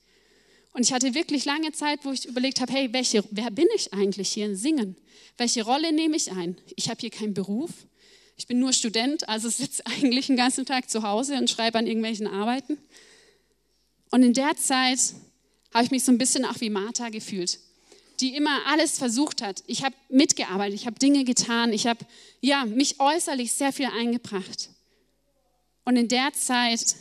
Und 0.72 0.82
ich 0.82 0.92
hatte 0.92 1.14
wirklich 1.14 1.44
lange 1.44 1.72
Zeit, 1.72 2.00
wo 2.04 2.12
ich 2.12 2.26
überlegt 2.26 2.60
habe, 2.60 2.72
hey, 2.72 2.92
welche, 2.92 3.24
wer 3.30 3.50
bin 3.50 3.66
ich 3.74 3.92
eigentlich 3.92 4.30
hier 4.30 4.46
in 4.46 4.56
Singen? 4.56 4.96
Welche 5.36 5.64
Rolle 5.64 5.92
nehme 5.92 6.16
ich 6.16 6.30
ein? 6.30 6.56
Ich 6.76 6.88
habe 6.88 7.00
hier 7.00 7.10
keinen 7.10 7.34
Beruf, 7.34 7.70
ich 8.36 8.46
bin 8.46 8.60
nur 8.60 8.72
Student, 8.72 9.28
also 9.28 9.48
sitze 9.50 9.84
eigentlich 9.86 10.28
den 10.28 10.36
ganzen 10.36 10.64
Tag 10.64 10.88
zu 10.88 11.02
Hause 11.02 11.34
und 11.34 11.50
schreibe 11.50 11.78
an 11.78 11.86
irgendwelchen 11.86 12.26
Arbeiten. 12.26 12.78
Und 14.10 14.22
in 14.22 14.32
der 14.32 14.56
Zeit 14.56 14.98
habe 15.74 15.84
ich 15.84 15.90
mich 15.90 16.04
so 16.04 16.12
ein 16.12 16.18
bisschen 16.18 16.44
auch 16.44 16.60
wie 16.60 16.70
Martha 16.70 17.10
gefühlt, 17.10 17.58
die 18.20 18.34
immer 18.34 18.66
alles 18.66 18.98
versucht 18.98 19.42
hat. 19.42 19.62
Ich 19.66 19.84
habe 19.84 19.94
mitgearbeitet, 20.08 20.74
ich 20.74 20.86
habe 20.86 20.98
Dinge 20.98 21.24
getan, 21.24 21.72
ich 21.72 21.86
habe 21.86 22.06
ja, 22.40 22.64
mich 22.64 23.00
äußerlich 23.00 23.52
sehr 23.52 23.72
viel 23.72 23.86
eingebracht. 23.86 24.70
Und 25.88 25.96
in 25.96 26.08
der 26.08 26.34
Zeit 26.34 26.96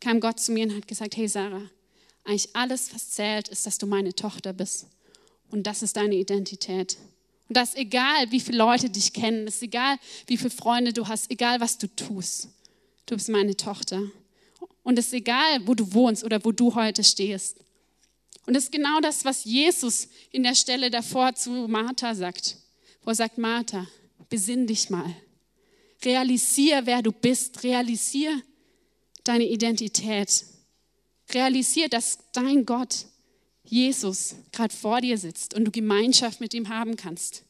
kam 0.00 0.18
Gott 0.18 0.40
zu 0.40 0.50
mir 0.50 0.64
und 0.64 0.74
hat 0.74 0.88
gesagt, 0.88 1.16
hey 1.16 1.28
Sarah, 1.28 1.70
eigentlich 2.24 2.48
alles, 2.52 2.92
was 2.92 3.10
zählt, 3.10 3.46
ist, 3.46 3.64
dass 3.64 3.78
du 3.78 3.86
meine 3.86 4.12
Tochter 4.12 4.52
bist. 4.52 4.88
Und 5.52 5.68
das 5.68 5.84
ist 5.84 5.96
deine 5.96 6.16
Identität. 6.16 6.96
Und 7.48 7.56
das 7.56 7.68
ist 7.68 7.78
egal, 7.78 8.28
wie 8.32 8.40
viele 8.40 8.58
Leute 8.58 8.90
dich 8.90 9.12
kennen, 9.12 9.46
es 9.46 9.54
ist 9.54 9.62
egal, 9.62 9.98
wie 10.26 10.36
viele 10.36 10.50
Freunde 10.50 10.92
du 10.92 11.06
hast, 11.06 11.30
egal, 11.30 11.60
was 11.60 11.78
du 11.78 11.86
tust. 11.94 12.48
Du 13.06 13.14
bist 13.14 13.28
meine 13.28 13.56
Tochter. 13.56 14.02
Und 14.82 14.98
es 14.98 15.06
ist 15.06 15.12
egal, 15.12 15.64
wo 15.64 15.76
du 15.76 15.92
wohnst 15.92 16.24
oder 16.24 16.44
wo 16.44 16.50
du 16.50 16.74
heute 16.74 17.04
stehst. 17.04 17.58
Und 18.46 18.54
das 18.54 18.64
ist 18.64 18.72
genau 18.72 18.98
das, 19.00 19.24
was 19.24 19.44
Jesus 19.44 20.08
in 20.32 20.42
der 20.42 20.56
Stelle 20.56 20.90
davor 20.90 21.36
zu 21.36 21.68
Martha 21.68 22.16
sagt. 22.16 22.56
Wo 23.04 23.10
er 23.12 23.14
sagt, 23.14 23.38
Martha, 23.38 23.86
besinn 24.28 24.66
dich 24.66 24.90
mal. 24.90 25.14
Realisier, 26.04 26.82
wer 26.84 27.02
du 27.02 27.12
bist. 27.12 27.62
Realisier 27.62 28.42
deine 29.24 29.46
Identität. 29.46 30.44
Realisier, 31.32 31.88
dass 31.88 32.18
dein 32.32 32.64
Gott 32.64 33.06
Jesus 33.64 34.36
gerade 34.52 34.74
vor 34.74 35.00
dir 35.00 35.18
sitzt 35.18 35.54
und 35.54 35.64
du 35.64 35.70
Gemeinschaft 35.70 36.40
mit 36.40 36.54
ihm 36.54 36.68
haben 36.68 36.96
kannst. 36.96 37.44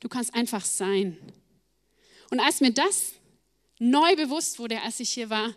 Du 0.00 0.08
kannst 0.08 0.34
einfach 0.34 0.64
sein. 0.64 1.16
Und 2.30 2.40
als 2.40 2.60
mir 2.60 2.72
das 2.72 3.12
neu 3.78 4.16
bewusst 4.16 4.58
wurde, 4.58 4.80
als 4.82 4.98
ich 5.00 5.10
hier 5.10 5.30
war, 5.30 5.54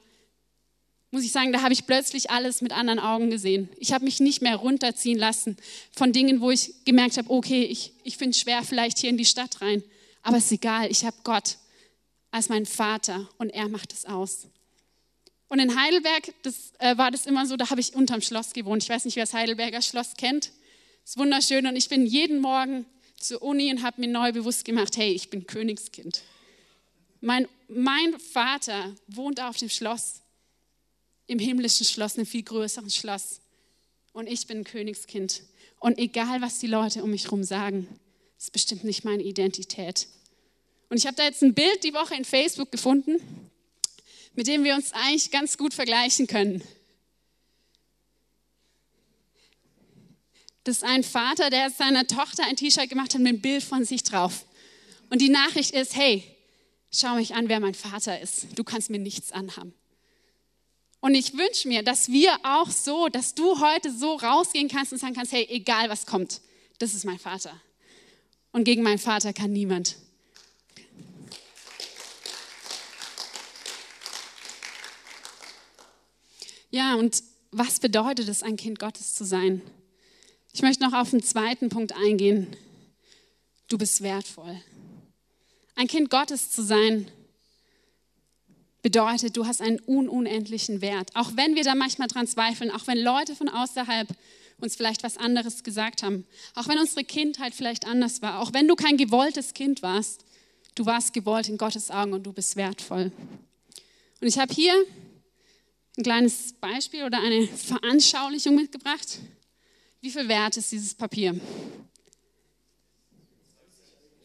muss 1.10 1.24
ich 1.24 1.32
sagen, 1.32 1.54
da 1.54 1.62
habe 1.62 1.74
ich 1.74 1.88
plötzlich 1.88 2.30
alles 2.30 2.62
mit 2.62 2.74
anderen 2.74 3.00
Augen 3.00 3.30
gesehen. 3.30 3.70
Ich 3.78 3.94
habe 3.94 4.04
mich 4.04 4.20
nicht 4.20 4.42
mehr 4.42 4.58
runterziehen 4.58 5.18
lassen 5.18 5.58
von 5.92 6.12
Dingen, 6.12 6.42
wo 6.42 6.52
ich 6.52 6.86
gemerkt 6.86 7.18
habe, 7.18 7.30
okay, 7.30 7.64
ich, 7.64 7.94
ich 8.04 8.18
finde 8.18 8.32
es 8.32 8.42
schwer 8.42 8.62
vielleicht 8.64 9.00
hier 9.00 9.10
in 9.10 9.18
die 9.18 9.26
Stadt 9.26 9.62
rein. 9.62 9.84
Aber 10.22 10.38
es 10.38 10.46
ist 10.46 10.52
egal, 10.52 10.92
ich 10.92 11.06
habe 11.06 11.16
Gott 11.24 11.58
als 12.32 12.50
meinen 12.50 12.66
Vater 12.66 13.28
und 13.38 13.50
er 13.50 13.68
macht 13.70 13.94
es 13.94 14.06
aus. 14.06 14.48
Und 15.50 15.60
in 15.60 15.80
Heidelberg 15.80 16.34
das, 16.44 16.74
äh, 16.80 16.98
war 16.98 17.12
das 17.12 17.26
immer 17.26 17.46
so, 17.46 17.56
da 17.56 17.70
habe 17.70 17.80
ich 17.80 17.96
unterm 17.96 18.22
Schloss 18.22 18.54
gewohnt. 18.54 18.84
Ich 18.84 18.90
weiß 18.90 19.06
nicht, 19.06 19.16
wer 19.16 19.24
das 19.24 19.34
Heidelberger 19.34 19.82
Schloss 19.82 20.16
kennt. 20.18 20.52
Es 21.04 21.12
ist 21.12 21.18
wunderschön 21.18 21.66
und 21.68 21.76
ich 21.76 21.88
bin 21.88 22.06
jeden 22.06 22.40
Morgen 22.40 22.86
zur 23.18 23.42
Uni 23.42 23.72
und 23.72 23.82
habe 23.82 24.02
mir 24.02 24.08
neu 24.08 24.32
bewusst 24.32 24.66
gemacht, 24.66 24.98
hey, 24.98 25.14
ich 25.14 25.30
bin 25.30 25.48
Königskind. 25.48 26.22
Mein, 27.22 27.48
mein 27.68 28.20
Vater 28.20 28.94
wohnt 29.08 29.42
auf 29.42 29.58
dem 29.58 29.70
Schloss, 29.70 30.22
im 31.26 31.40
himmlischen 31.40 31.86
Schloss, 31.86 32.16
einem 32.16 32.26
viel 32.26 32.44
größeren 32.44 32.90
Schloss. 32.90 33.40
Und 34.14 34.28
ich 34.28 34.48
bin 34.48 34.64
Königskind. 34.64 35.44
Und 35.80 35.98
egal, 35.98 36.42
was 36.42 36.60
die 36.60 36.68
Leute 36.68 37.04
um 37.04 37.12
mich 37.12 37.26
herum 37.26 37.44
sagen, 37.44 37.88
ist 38.38 38.52
bestimmt 38.52 38.84
nicht 38.84 39.04
meine 39.04 39.24
Identität. 39.24 40.08
Und 40.90 40.98
ich 40.98 41.06
habe 41.06 41.16
da 41.16 41.24
jetzt 41.24 41.44
ein 41.44 41.54
Bild 41.54 41.84
die 41.84 41.94
Woche 41.94 42.16
in 42.16 42.26
Facebook 42.26 42.72
gefunden 42.72 43.48
mit 44.38 44.46
dem 44.46 44.64
wir 44.64 44.76
uns 44.76 44.94
eigentlich 44.94 45.32
ganz 45.32 45.58
gut 45.58 45.74
vergleichen 45.74 46.28
können. 46.28 46.64
Das 50.64 50.78
ist 50.78 50.84
ein 50.84 51.04
Vater, 51.04 51.50
der 51.50 51.72
seiner 51.72 52.06
Tochter 52.06 52.44
ein 52.46 52.56
T-Shirt 52.56 52.88
gemacht 52.88 53.16
hat 53.16 53.22
mit 53.22 53.30
einem 53.30 53.42
Bild 53.42 53.64
von 53.64 53.84
sich 53.84 54.04
drauf. 54.04 54.46
Und 55.10 55.22
die 55.22 55.30
Nachricht 55.30 55.72
ist, 55.72 55.96
hey, 55.96 56.24
schau 56.92 57.16
mich 57.16 57.34
an, 57.34 57.50
wer 57.50 57.60
mein 57.60 57.74
Vater 57.74 58.22
ist. 58.22 58.48
Du 58.56 58.64
kannst 58.64 58.92
mir 58.92 59.00
nichts 59.00 59.32
anhaben. 59.32 59.74
Und 61.00 61.16
ich 61.16 61.34
wünsche 61.36 61.68
mir, 61.68 61.82
dass 61.82 62.10
wir 62.10 62.38
auch 62.44 62.70
so, 62.70 63.08
dass 63.08 63.34
du 63.34 63.60
heute 63.60 63.92
so 63.92 64.18
rausgehen 64.18 64.68
kannst 64.68 64.92
und 64.92 65.00
sagen 65.00 65.16
kannst, 65.16 65.32
hey, 65.32 65.48
egal 65.50 65.90
was 65.90 66.06
kommt, 66.06 66.42
das 66.78 66.94
ist 66.94 67.06
mein 67.06 67.18
Vater. 67.18 67.60
Und 68.52 68.66
gegen 68.66 68.84
meinen 68.84 69.00
Vater 69.00 69.34
kann 69.34 69.52
niemand. 69.52 69.96
Ja, 76.78 76.94
und 76.94 77.24
was 77.50 77.80
bedeutet 77.80 78.30
es, 78.30 78.44
ein 78.44 78.56
Kind 78.56 78.78
Gottes 78.78 79.16
zu 79.16 79.26
sein? 79.26 79.64
Ich 80.54 80.62
möchte 80.62 80.84
noch 80.84 80.94
auf 80.94 81.10
den 81.10 81.24
zweiten 81.24 81.70
Punkt 81.70 81.92
eingehen. 81.96 82.56
Du 83.68 83.80
bist 83.80 84.04
wertvoll. 84.04 84.62
Ein 85.76 85.88
Kind 85.88 86.12
Gottes 86.12 86.52
zu 86.52 86.62
sein 86.62 87.08
bedeutet, 88.84 89.36
du 89.36 89.48
hast 89.48 89.64
einen 89.64 89.80
unendlichen 89.80 90.82
Wert. 90.82 91.10
Auch 91.16 91.32
wenn 91.34 91.56
wir 91.56 91.64
da 91.64 91.74
manchmal 91.74 92.10
dran 92.10 92.28
zweifeln, 92.28 92.70
auch 92.70 92.86
wenn 92.86 93.00
Leute 93.00 93.36
von 93.36 93.50
außerhalb 93.50 94.10
uns 94.62 94.76
vielleicht 94.76 95.02
was 95.02 95.18
anderes 95.18 95.64
gesagt 95.64 96.04
haben, 96.04 96.28
auch 96.54 96.68
wenn 96.68 96.78
unsere 96.78 97.04
Kindheit 97.04 97.56
vielleicht 97.56 97.88
anders 97.88 98.22
war, 98.22 98.40
auch 98.40 98.54
wenn 98.54 98.68
du 98.68 98.76
kein 98.76 98.98
gewolltes 98.98 99.56
Kind 99.56 99.82
warst, 99.82 100.26
du 100.76 100.86
warst 100.86 101.14
gewollt 101.14 101.50
in 101.50 101.58
Gottes 101.58 101.90
Augen 101.90 102.14
und 102.14 102.22
du 102.22 102.34
bist 102.34 102.56
wertvoll. 102.56 103.12
Und 104.22 104.28
ich 104.28 104.38
habe 104.38 104.54
hier 104.54 104.76
ein 105.98 106.04
kleines 106.04 106.54
Beispiel 106.54 107.04
oder 107.04 107.20
eine 107.20 107.48
Veranschaulichung 107.48 108.56
mitgebracht. 108.56 109.20
Wie 110.00 110.12
viel 110.12 110.28
wert 110.28 110.56
ist 110.58 110.72
dieses 110.72 110.94
Papier? 110.94 111.40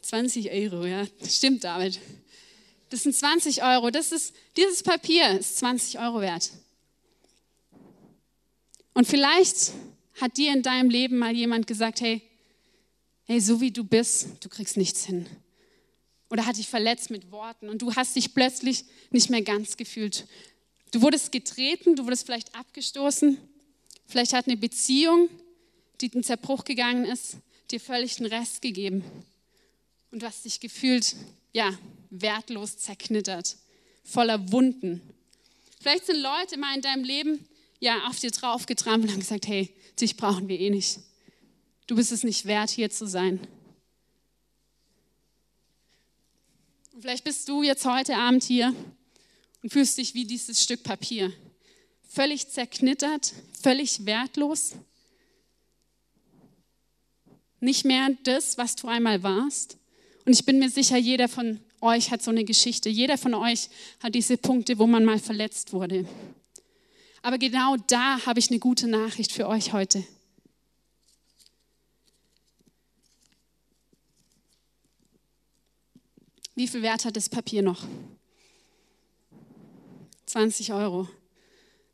20 0.02 0.50
Euro, 0.50 0.85
ja, 0.85 1.07
stimmt, 1.26 1.64
David. 1.64 1.99
Das 2.91 3.05
sind 3.05 3.14
20 3.14 3.62
Euro. 3.62 3.91
Das 3.91 4.12
ist, 4.12 4.35
dieses 4.57 4.83
Papier 4.83 5.38
ist 5.38 5.57
20 5.57 5.99
Euro 5.99 6.21
wert. 6.21 6.50
Und 8.93 9.07
vielleicht 9.07 9.73
hat 10.21 10.37
dir 10.37 10.52
in 10.52 10.62
deinem 10.62 10.91
Leben 10.91 11.17
mal 11.17 11.35
jemand 11.35 11.67
gesagt, 11.67 12.02
hey, 12.02 12.21
hey, 13.25 13.41
so 13.41 13.62
wie 13.62 13.71
du 13.71 13.83
bist, 13.83 14.29
du 14.41 14.50
kriegst 14.50 14.76
nichts 14.76 15.07
hin. 15.07 15.26
Oder 16.29 16.45
hat 16.45 16.59
dich 16.59 16.69
verletzt 16.69 17.11
mit 17.11 17.31
Worten 17.31 17.71
und 17.71 17.81
du 17.81 17.95
hast 17.95 18.14
dich 18.14 18.35
plötzlich 18.35 18.85
nicht 19.11 19.31
mehr 19.31 19.43
ganz 19.43 19.79
gefühlt. 19.79 20.26
Du 20.93 21.01
wurdest 21.01 21.33
getreten, 21.33 21.97
du 21.97 22.05
wurdest 22.05 22.27
vielleicht 22.27 22.55
abgestoßen. 22.55 23.39
Vielleicht 24.07 24.35
hat 24.35 24.47
eine 24.47 24.59
Beziehung, 24.59 25.31
die 26.01 26.07
in 26.09 26.23
Zerbruch 26.23 26.65
gegangen 26.65 27.07
ist, 27.07 27.39
dir 27.71 27.81
völlig 27.81 28.17
den 28.17 28.27
Rest 28.27 28.61
gegeben. 28.61 29.03
Und 30.11 30.23
du 30.23 30.27
hast 30.27 30.45
dich 30.45 30.61
gefühlt, 30.61 31.17
ja, 31.55 31.73
wertlos 32.11 32.77
zerknittert, 32.77 33.57
voller 34.05 34.53
Wunden. 34.53 35.01
Vielleicht 35.81 36.07
sind 36.07 36.21
Leute 36.21 36.59
mal 36.59 36.77
in 36.77 36.83
deinem 36.83 37.05
Leben 37.05 37.49
ja 37.81 38.07
auf 38.07 38.21
dir 38.21 38.31
drauf 38.31 38.67
getrampelt 38.67 39.09
und 39.09 39.15
haben 39.15 39.21
gesagt, 39.21 39.47
hey, 39.47 39.75
dich 39.99 40.19
brauchen 40.19 40.47
wir 40.47 40.61
eh 40.61 40.69
nicht. 40.69 40.99
Du 41.87 41.97
bist 41.97 42.13
es 42.13 42.23
nicht 42.23 42.45
wert, 42.45 42.69
hier 42.69 42.91
zu 42.91 43.07
sein. 43.07 43.41
Und 46.93 47.01
vielleicht 47.01 47.25
bist 47.25 47.49
du 47.49 47.63
jetzt 47.63 47.87
heute 47.87 48.15
Abend 48.15 48.45
hier 48.45 48.75
und 49.62 49.71
fühlst 49.73 49.99
dich 49.99 50.14
wie 50.14 50.25
dieses 50.25 50.63
Stück 50.63 50.82
Papier. 50.82 51.32
Völlig 52.08 52.49
zerknittert, 52.49 53.32
völlig 53.60 54.04
wertlos. 54.04 54.73
Nicht 57.60 57.84
mehr 57.84 58.10
das, 58.25 58.58
was 58.58 58.76
du 58.76 58.89
einmal 58.89 59.23
warst. 59.23 59.78
Und 60.25 60.32
ich 60.32 60.45
bin 60.45 60.58
mir 60.58 60.69
sicher, 60.69 60.99
jeder 60.99 61.28
von 61.28 61.60
euch 61.80 62.10
hat 62.10 62.23
so 62.23 62.30
eine 62.30 62.45
Geschichte. 62.45 62.89
Jeder 62.89 63.19
von 63.19 63.34
euch 63.34 63.69
hat 64.00 64.15
diese 64.15 64.37
Punkte, 64.37 64.78
wo 64.78 64.87
man 64.87 65.04
mal 65.04 65.19
verletzt 65.19 65.73
wurde. 65.73 66.06
Aber 67.23 67.39
genau 67.39 67.76
da 67.76 68.25
habe 68.26 68.41
ich 68.41 68.50
eine 68.50 68.58
gute 68.58 68.89
Nachricht 68.89 69.32
für 69.32 69.49
euch 69.49 69.73
heute. 69.73 70.04
Wie 76.54 76.69
viel 76.69 76.82
Wert 76.82 77.04
hat 77.04 77.17
das 77.17 77.28
Papier 77.28 77.63
noch? 77.63 77.82
20 80.32 80.73
Euro. 80.73 81.08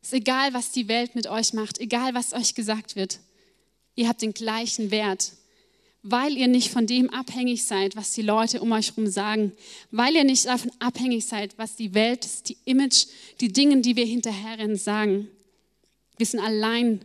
Ist 0.01 0.13
egal, 0.13 0.53
was 0.53 0.71
die 0.71 0.87
Welt 0.87 1.15
mit 1.15 1.27
euch 1.27 1.53
macht, 1.53 1.79
egal, 1.79 2.13
was 2.13 2.33
euch 2.33 2.55
gesagt 2.55 2.95
wird. 2.95 3.19
Ihr 3.95 4.07
habt 4.07 4.21
den 4.21 4.33
gleichen 4.33 4.91
Wert 4.91 5.33
weil 6.01 6.37
ihr 6.37 6.47
nicht 6.47 6.71
von 6.71 6.87
dem 6.87 7.09
abhängig 7.09 7.65
seid, 7.65 7.95
was 7.95 8.13
die 8.13 8.21
Leute 8.21 8.61
um 8.61 8.71
euch 8.71 8.89
herum 8.89 9.07
sagen, 9.07 9.51
weil 9.91 10.15
ihr 10.15 10.23
nicht 10.23 10.45
davon 10.45 10.71
abhängig 10.79 11.25
seid, 11.25 11.57
was 11.57 11.75
die 11.75 11.93
Welt, 11.93 12.47
die 12.47 12.57
Image, 12.65 13.07
die 13.41 13.51
Dinge, 13.51 13.81
die 13.81 13.95
wir 13.95 14.05
hinterherrennen, 14.05 14.77
sagen. 14.77 15.27
Wir 16.17 16.25
sind 16.25 16.39
allein 16.39 17.03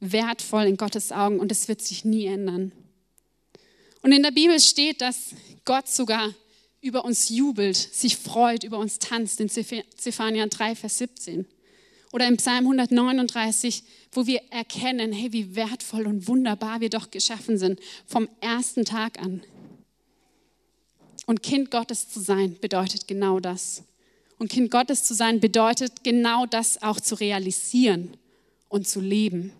wertvoll 0.00 0.64
in 0.64 0.76
Gottes 0.76 1.12
Augen 1.12 1.38
und 1.38 1.52
es 1.52 1.68
wird 1.68 1.82
sich 1.82 2.04
nie 2.04 2.26
ändern. 2.26 2.72
Und 4.02 4.12
in 4.12 4.22
der 4.22 4.32
Bibel 4.32 4.58
steht, 4.60 5.00
dass 5.00 5.30
Gott 5.64 5.88
sogar 5.88 6.34
über 6.86 7.04
uns 7.04 7.28
jubelt, 7.28 7.76
sich 7.76 8.16
freut, 8.16 8.64
über 8.64 8.78
uns 8.78 8.98
tanzt, 8.98 9.40
in 9.40 9.48
Zephania 9.48 10.46
3, 10.46 10.74
Vers 10.74 10.98
17. 10.98 11.46
Oder 12.12 12.28
im 12.28 12.36
Psalm 12.38 12.64
139, 12.64 13.82
wo 14.12 14.26
wir 14.26 14.40
erkennen, 14.50 15.12
hey, 15.12 15.32
wie 15.32 15.54
wertvoll 15.54 16.06
und 16.06 16.28
wunderbar 16.28 16.80
wir 16.80 16.88
doch 16.88 17.10
geschaffen 17.10 17.58
sind, 17.58 17.80
vom 18.06 18.28
ersten 18.40 18.84
Tag 18.84 19.20
an. 19.20 19.42
Und 21.26 21.42
Kind 21.42 21.70
Gottes 21.70 22.08
zu 22.08 22.20
sein 22.20 22.56
bedeutet 22.60 23.08
genau 23.08 23.40
das. 23.40 23.82
Und 24.38 24.50
Kind 24.50 24.70
Gottes 24.70 25.04
zu 25.04 25.14
sein 25.14 25.40
bedeutet 25.40 26.04
genau 26.04 26.46
das 26.46 26.82
auch 26.82 27.00
zu 27.00 27.16
realisieren 27.16 28.16
und 28.68 28.86
zu 28.86 29.00
leben. 29.00 29.52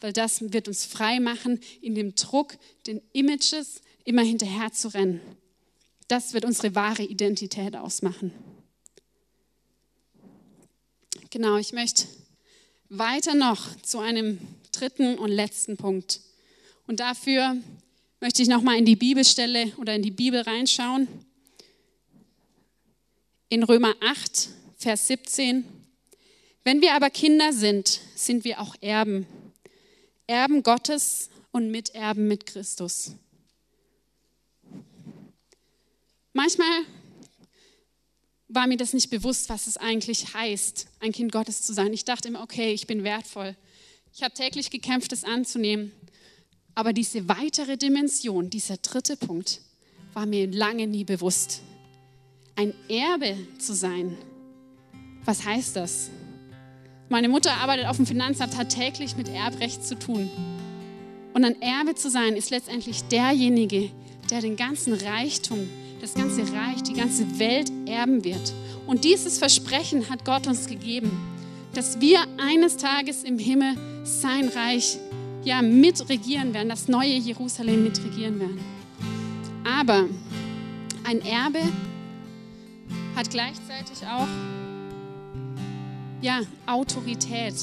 Weil 0.00 0.12
das 0.12 0.52
wird 0.52 0.68
uns 0.68 0.84
frei 0.84 1.18
machen, 1.18 1.60
in 1.80 1.94
dem 1.94 2.14
Druck, 2.14 2.56
den 2.86 3.02
Images 3.12 3.82
immer 4.04 4.22
hinterher 4.22 4.72
zu 4.72 4.88
rennen. 4.94 5.20
Das 6.08 6.32
wird 6.32 6.44
unsere 6.44 6.74
wahre 6.74 7.02
Identität 7.02 7.76
ausmachen. 7.76 8.32
Genau, 11.30 11.58
ich 11.58 11.72
möchte 11.74 12.06
weiter 12.88 13.34
noch 13.34 13.76
zu 13.82 13.98
einem 13.98 14.38
dritten 14.72 15.18
und 15.18 15.30
letzten 15.30 15.76
Punkt. 15.76 16.20
Und 16.86 17.00
dafür 17.00 17.56
möchte 18.20 18.42
ich 18.42 18.48
noch 18.48 18.62
mal 18.62 18.78
in 18.78 18.86
die 18.86 18.96
Bibelstelle 18.96 19.72
oder 19.76 19.94
in 19.94 20.02
die 20.02 20.10
Bibel 20.10 20.40
reinschauen. 20.40 21.06
In 23.50 23.62
Römer 23.62 23.94
8, 24.00 24.48
Vers 24.78 25.06
17. 25.08 25.64
Wenn 26.64 26.80
wir 26.80 26.94
aber 26.94 27.10
Kinder 27.10 27.52
sind, 27.52 28.00
sind 28.14 28.44
wir 28.44 28.60
auch 28.60 28.74
Erben. 28.80 29.26
Erben 30.26 30.62
Gottes 30.62 31.28
und 31.50 31.70
Miterben 31.70 32.28
mit 32.28 32.46
Christus. 32.46 33.12
Manchmal 36.38 36.84
war 38.46 38.68
mir 38.68 38.76
das 38.76 38.92
nicht 38.92 39.10
bewusst, 39.10 39.48
was 39.48 39.66
es 39.66 39.76
eigentlich 39.76 40.34
heißt, 40.34 40.86
ein 41.00 41.10
Kind 41.10 41.32
Gottes 41.32 41.62
zu 41.62 41.72
sein. 41.72 41.92
Ich 41.92 42.04
dachte 42.04 42.28
immer, 42.28 42.44
okay, 42.44 42.72
ich 42.72 42.86
bin 42.86 43.02
wertvoll. 43.02 43.56
Ich 44.14 44.22
habe 44.22 44.34
täglich 44.34 44.70
gekämpft, 44.70 45.12
es 45.12 45.24
anzunehmen. 45.24 45.90
Aber 46.76 46.92
diese 46.92 47.28
weitere 47.28 47.76
Dimension, 47.76 48.50
dieser 48.50 48.76
dritte 48.76 49.16
Punkt, 49.16 49.62
war 50.12 50.26
mir 50.26 50.46
lange 50.46 50.86
nie 50.86 51.02
bewusst. 51.02 51.60
Ein 52.54 52.72
Erbe 52.88 53.36
zu 53.58 53.74
sein. 53.74 54.16
Was 55.24 55.44
heißt 55.44 55.74
das? 55.74 56.08
Meine 57.08 57.28
Mutter 57.28 57.54
arbeitet 57.54 57.86
auf 57.86 57.96
dem 57.96 58.06
Finanzamt, 58.06 58.56
hat 58.56 58.68
täglich 58.68 59.16
mit 59.16 59.28
Erbrecht 59.28 59.84
zu 59.84 59.98
tun. 59.98 60.30
Und 61.34 61.44
ein 61.44 61.60
Erbe 61.60 61.96
zu 61.96 62.08
sein, 62.08 62.36
ist 62.36 62.50
letztendlich 62.50 63.02
derjenige, 63.08 63.90
der 64.30 64.40
den 64.40 64.54
ganzen 64.54 64.92
Reichtum, 64.92 65.68
das 66.00 66.14
ganze 66.14 66.42
Reich, 66.42 66.82
die 66.82 66.94
ganze 66.94 67.38
Welt 67.38 67.70
erben 67.86 68.24
wird. 68.24 68.52
Und 68.86 69.04
dieses 69.04 69.38
Versprechen 69.38 70.08
hat 70.08 70.24
Gott 70.24 70.46
uns 70.46 70.66
gegeben, 70.66 71.10
dass 71.74 72.00
wir 72.00 72.20
eines 72.38 72.76
Tages 72.76 73.24
im 73.24 73.38
Himmel 73.38 73.74
sein 74.04 74.48
Reich 74.48 74.98
ja 75.44 75.62
mitregieren 75.62 76.54
werden, 76.54 76.68
das 76.68 76.88
neue 76.88 77.14
Jerusalem 77.14 77.84
mitregieren 77.84 78.40
werden. 78.40 78.60
Aber 79.64 80.04
ein 81.04 81.20
Erbe 81.22 81.60
hat 83.14 83.30
gleichzeitig 83.30 84.06
auch 84.06 84.26
ja, 86.20 86.40
Autorität. 86.66 87.54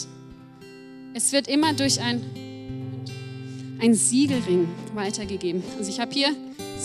Es 1.14 1.32
wird 1.32 1.48
immer 1.48 1.74
durch 1.74 2.00
ein, 2.00 2.22
ein 3.80 3.94
Siegelring 3.94 4.68
weitergegeben. 4.94 5.64
Also 5.78 5.90
ich 5.90 6.00
habe 6.00 6.12
hier 6.12 6.30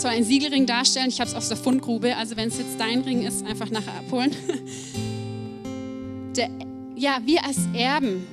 soll 0.01 0.11
ein 0.11 0.23
Siegelring 0.23 0.65
darstellen. 0.65 1.09
Ich 1.09 1.19
habe 1.19 1.29
es 1.29 1.35
aus 1.35 1.47
der 1.47 1.57
Fundgrube, 1.57 2.15
also 2.17 2.35
wenn 2.35 2.49
es 2.49 2.57
jetzt 2.57 2.79
dein 2.79 3.01
Ring 3.01 3.21
ist, 3.23 3.45
einfach 3.45 3.69
nachher 3.69 3.93
abholen. 3.93 4.35
Der, 6.35 6.49
ja, 6.95 7.19
wir 7.25 7.43
als 7.43 7.57
Erben 7.73 8.25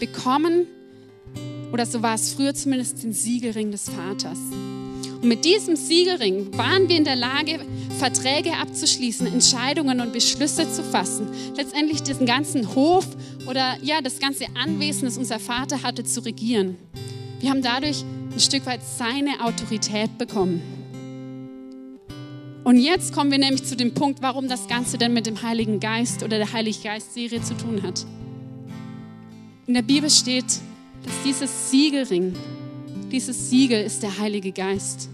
bekommen, 0.00 0.66
oder 1.72 1.86
so 1.86 2.02
war 2.02 2.14
es 2.14 2.32
früher 2.32 2.54
zumindest, 2.54 3.04
den 3.04 3.12
Siegelring 3.12 3.70
des 3.70 3.88
Vaters. 3.88 4.38
Und 5.22 5.28
mit 5.28 5.44
diesem 5.44 5.76
Siegelring 5.76 6.56
waren 6.58 6.88
wir 6.88 6.96
in 6.96 7.04
der 7.04 7.14
Lage, 7.14 7.60
Verträge 7.98 8.52
abzuschließen, 8.54 9.28
Entscheidungen 9.28 10.00
und 10.00 10.12
Beschlüsse 10.12 10.70
zu 10.70 10.82
fassen. 10.82 11.28
Letztendlich 11.56 12.02
diesen 12.02 12.26
ganzen 12.26 12.74
Hof 12.74 13.06
oder 13.46 13.76
ja, 13.80 14.00
das 14.00 14.18
ganze 14.18 14.46
Anwesen, 14.54 15.04
das 15.04 15.16
unser 15.16 15.38
Vater 15.38 15.84
hatte, 15.84 16.02
zu 16.02 16.24
regieren. 16.24 16.76
Wir 17.38 17.50
haben 17.50 17.62
dadurch 17.62 18.04
ein 18.34 18.40
Stück 18.40 18.66
weit 18.66 18.80
seine 18.82 19.44
Autorität 19.44 20.18
bekommen. 20.18 20.60
Und 22.66 22.80
jetzt 22.80 23.12
kommen 23.12 23.30
wir 23.30 23.38
nämlich 23.38 23.62
zu 23.62 23.76
dem 23.76 23.94
Punkt, 23.94 24.22
warum 24.22 24.48
das 24.48 24.66
Ganze 24.66 24.98
denn 24.98 25.12
mit 25.12 25.26
dem 25.26 25.40
Heiligen 25.40 25.78
Geist 25.78 26.24
oder 26.24 26.36
der 26.36 26.52
Heilige 26.52 26.80
Geist-Serie 26.80 27.40
zu 27.40 27.56
tun 27.56 27.80
hat. 27.84 28.04
In 29.68 29.74
der 29.74 29.82
Bibel 29.82 30.10
steht, 30.10 30.46
dass 31.04 31.14
dieses 31.24 31.70
Siegelring, 31.70 32.34
dieses 33.12 33.50
Siegel 33.50 33.80
ist 33.84 34.02
der 34.02 34.18
Heilige 34.18 34.50
Geist. 34.50 35.08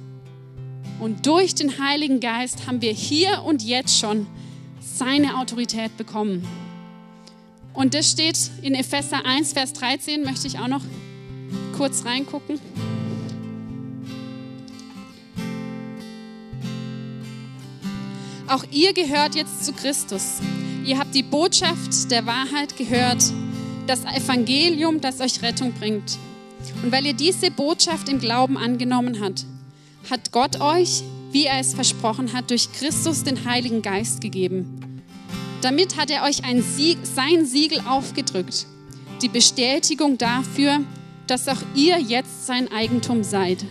Und 0.99 1.27
durch 1.27 1.55
den 1.55 1.79
Heiligen 1.79 2.21
Geist 2.21 2.67
haben 2.67 2.81
wir 2.81 2.93
hier 2.93 3.43
und 3.45 3.63
jetzt 3.63 3.99
schon 3.99 4.27
seine 4.81 5.37
Autorität 5.37 5.95
bekommen. 5.99 6.49
Und 7.75 7.93
das 7.93 8.11
steht 8.11 8.51
in 8.63 8.75
Epheser 8.75 9.27
1, 9.27 9.53
Vers 9.53 9.75
13, 9.75 10.25
möchte 10.25 10.47
ich 10.47 10.59
auch 10.59 10.69
noch 10.69 10.85
kurz 11.77 12.07
reingucken. 12.07 12.59
Auch 18.53 18.65
ihr 18.71 18.93
gehört 18.93 19.35
jetzt 19.35 19.65
zu 19.65 19.73
Christus. 19.73 20.41
Ihr 20.85 20.99
habt 20.99 21.15
die 21.15 21.23
Botschaft 21.23 22.11
der 22.11 22.27
Wahrheit 22.27 22.77
gehört, 22.77 23.25
das 23.87 24.05
Evangelium, 24.05 25.01
das 25.01 25.23
euch 25.23 25.41
Rettung 25.41 25.73
bringt. 25.73 26.19
Und 26.83 26.93
weil 26.93 27.07
ihr 27.07 27.15
diese 27.15 27.51
Botschaft 27.51 28.11
im 28.11 28.19
Glauben 28.19 28.59
angenommen 28.59 29.23
habt, 29.23 29.47
hat 30.11 30.33
Gott 30.33 30.61
euch, 30.61 31.03
wie 31.31 31.47
er 31.47 31.61
es 31.61 31.73
versprochen 31.73 32.35
hat, 32.35 32.51
durch 32.51 32.71
Christus 32.73 33.25
den 33.25 33.47
Heiligen 33.47 33.81
Geist 33.81 34.21
gegeben. 34.21 35.01
Damit 35.63 35.97
hat 35.97 36.11
er 36.11 36.25
euch 36.25 36.45
ein 36.45 36.63
Sieg, 36.63 36.99
sein 37.05 37.47
Siegel 37.47 37.81
aufgedrückt, 37.89 38.67
die 39.23 39.29
Bestätigung 39.29 40.19
dafür, 40.19 40.81
dass 41.27 41.49
auch 41.49 41.63
ihr 41.75 41.99
jetzt 41.99 42.47
sein 42.47 42.71
Eigentum 42.71 43.25
seid. 43.25 43.65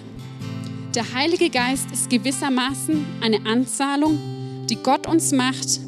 Der 0.96 1.13
Heilige 1.13 1.52
Geist 1.52 1.91
ist 1.91 2.10
gewissermaßen 2.10 3.06
eine 3.22 3.46
Anzahlung, 3.46 4.31
die 4.72 4.78
Gott 4.78 5.06
uns 5.06 5.34
macht, 5.34 5.82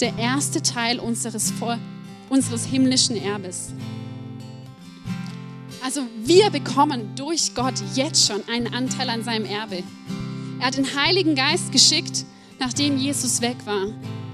der 0.00 0.16
erste 0.18 0.62
Teil 0.62 0.98
unseres, 0.98 1.52
unseres 2.30 2.64
himmlischen 2.64 3.22
Erbes. 3.22 3.74
Also 5.84 6.00
wir 6.24 6.48
bekommen 6.48 7.14
durch 7.16 7.54
Gott 7.54 7.74
jetzt 7.94 8.26
schon 8.26 8.40
einen 8.48 8.72
Anteil 8.72 9.10
an 9.10 9.22
seinem 9.22 9.44
Erbe. 9.44 9.82
Er 10.58 10.68
hat 10.68 10.78
den 10.78 10.96
Heiligen 10.96 11.34
Geist 11.34 11.70
geschickt, 11.70 12.24
nachdem 12.58 12.96
Jesus 12.96 13.42
weg 13.42 13.56
war, 13.66 13.88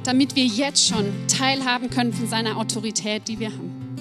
damit 0.04 0.36
wir 0.36 0.46
jetzt 0.46 0.86
schon 0.86 1.06
teilhaben 1.26 1.90
können 1.90 2.12
von 2.12 2.28
seiner 2.28 2.58
Autorität, 2.58 3.26
die 3.26 3.40
wir 3.40 3.50
haben. 3.50 3.96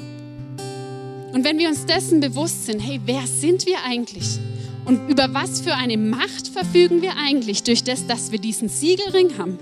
Und 1.34 1.43
wenn 1.43 1.58
wir 1.58 1.67
uns 1.67 1.88
dessen 1.88 2.19
bewusst 2.19 2.67
sind, 2.67 2.80
hey, 2.80 3.02
wer 3.06 3.25
sind 3.25 3.65
wir 3.65 3.84
eigentlich? 3.84 4.38
Und 4.86 5.10
über 5.10 5.34
was 5.34 5.62
für 5.62 5.73
eine 5.73 5.97
Macht 5.97 6.47
verfügen 6.47 7.02
wir 7.02 7.17
eigentlich 7.17 7.63
durch 7.63 7.84
das, 7.84 8.06
dass 8.06 8.32
wir 8.32 8.39
diesen 8.39 8.69
Siegelring 8.69 9.36
haben? 9.39 9.58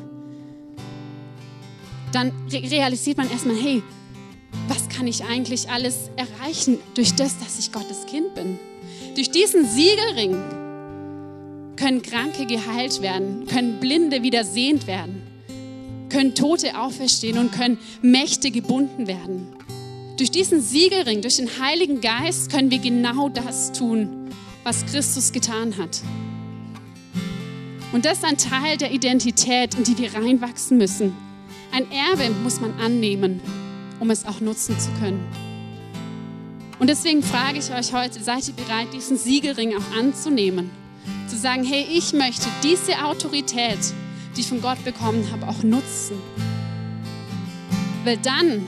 Dann 2.11 2.31
realisiert 2.51 3.17
man 3.17 3.29
erstmal, 3.29 3.55
hey, 3.55 3.83
was 4.67 4.89
kann 4.89 5.07
ich 5.07 5.23
eigentlich 5.25 5.69
alles 5.69 6.09
erreichen 6.15 6.79
durch 6.93 7.13
das, 7.15 7.37
dass 7.39 7.59
ich 7.59 7.71
Gottes 7.71 8.05
Kind 8.05 8.33
bin? 8.35 8.59
Durch 9.15 9.31
diesen 9.31 9.65
Siegelring 9.65 10.35
können 11.75 12.01
Kranke 12.01 12.45
geheilt 12.45 13.01
werden, 13.01 13.45
können 13.47 13.79
Blinde 13.79 14.23
wieder 14.23 14.43
sehend 14.43 14.87
werden, 14.87 15.21
können 16.09 16.35
Tote 16.35 16.79
auferstehen 16.79 17.37
und 17.37 17.51
können 17.51 17.77
Mächte 18.01 18.51
gebunden 18.51 19.07
werden. 19.07 19.47
Durch 20.17 20.31
diesen 20.31 20.61
Siegelring, 20.61 21.21
durch 21.21 21.37
den 21.37 21.59
Heiligen 21.59 22.01
Geist 22.01 22.51
können 22.51 22.71
wir 22.71 22.79
genau 22.79 23.29
das 23.29 23.71
tun, 23.71 24.29
was 24.63 24.85
Christus 24.87 25.31
getan 25.31 25.77
hat. 25.77 26.01
Und 27.93 28.05
das 28.05 28.19
ist 28.19 28.25
ein 28.25 28.37
Teil 28.37 28.77
der 28.77 28.91
Identität, 28.91 29.75
in 29.75 29.83
die 29.83 29.97
wir 29.97 30.13
reinwachsen 30.13 30.77
müssen. 30.77 31.26
Ein 31.71 31.91
Erbe 31.91 32.29
muss 32.43 32.59
man 32.59 32.79
annehmen 32.79 33.41
um 33.99 34.09
es 34.09 34.25
auch 34.25 34.39
nutzen 34.39 34.79
zu 34.79 34.89
können. 34.99 35.25
Und 36.79 36.87
deswegen 36.87 37.23
frage 37.23 37.57
ich 37.57 37.71
euch 37.71 37.93
heute, 37.93 38.21
seid 38.21 38.47
ihr 38.47 38.53
bereit, 38.53 38.93
diesen 38.93 39.17
Siegelring 39.17 39.73
auch 39.75 39.97
anzunehmen? 39.97 40.69
Zu 41.27 41.37
sagen, 41.37 41.63
hey, 41.63 41.85
ich 41.91 42.13
möchte 42.13 42.47
diese 42.63 43.03
Autorität, 43.03 43.79
die 44.35 44.41
ich 44.41 44.47
von 44.47 44.61
Gott 44.61 44.83
bekommen 44.83 45.27
habe, 45.31 45.47
auch 45.47 45.63
nutzen. 45.63 46.17
Weil 48.03 48.17
dann 48.17 48.65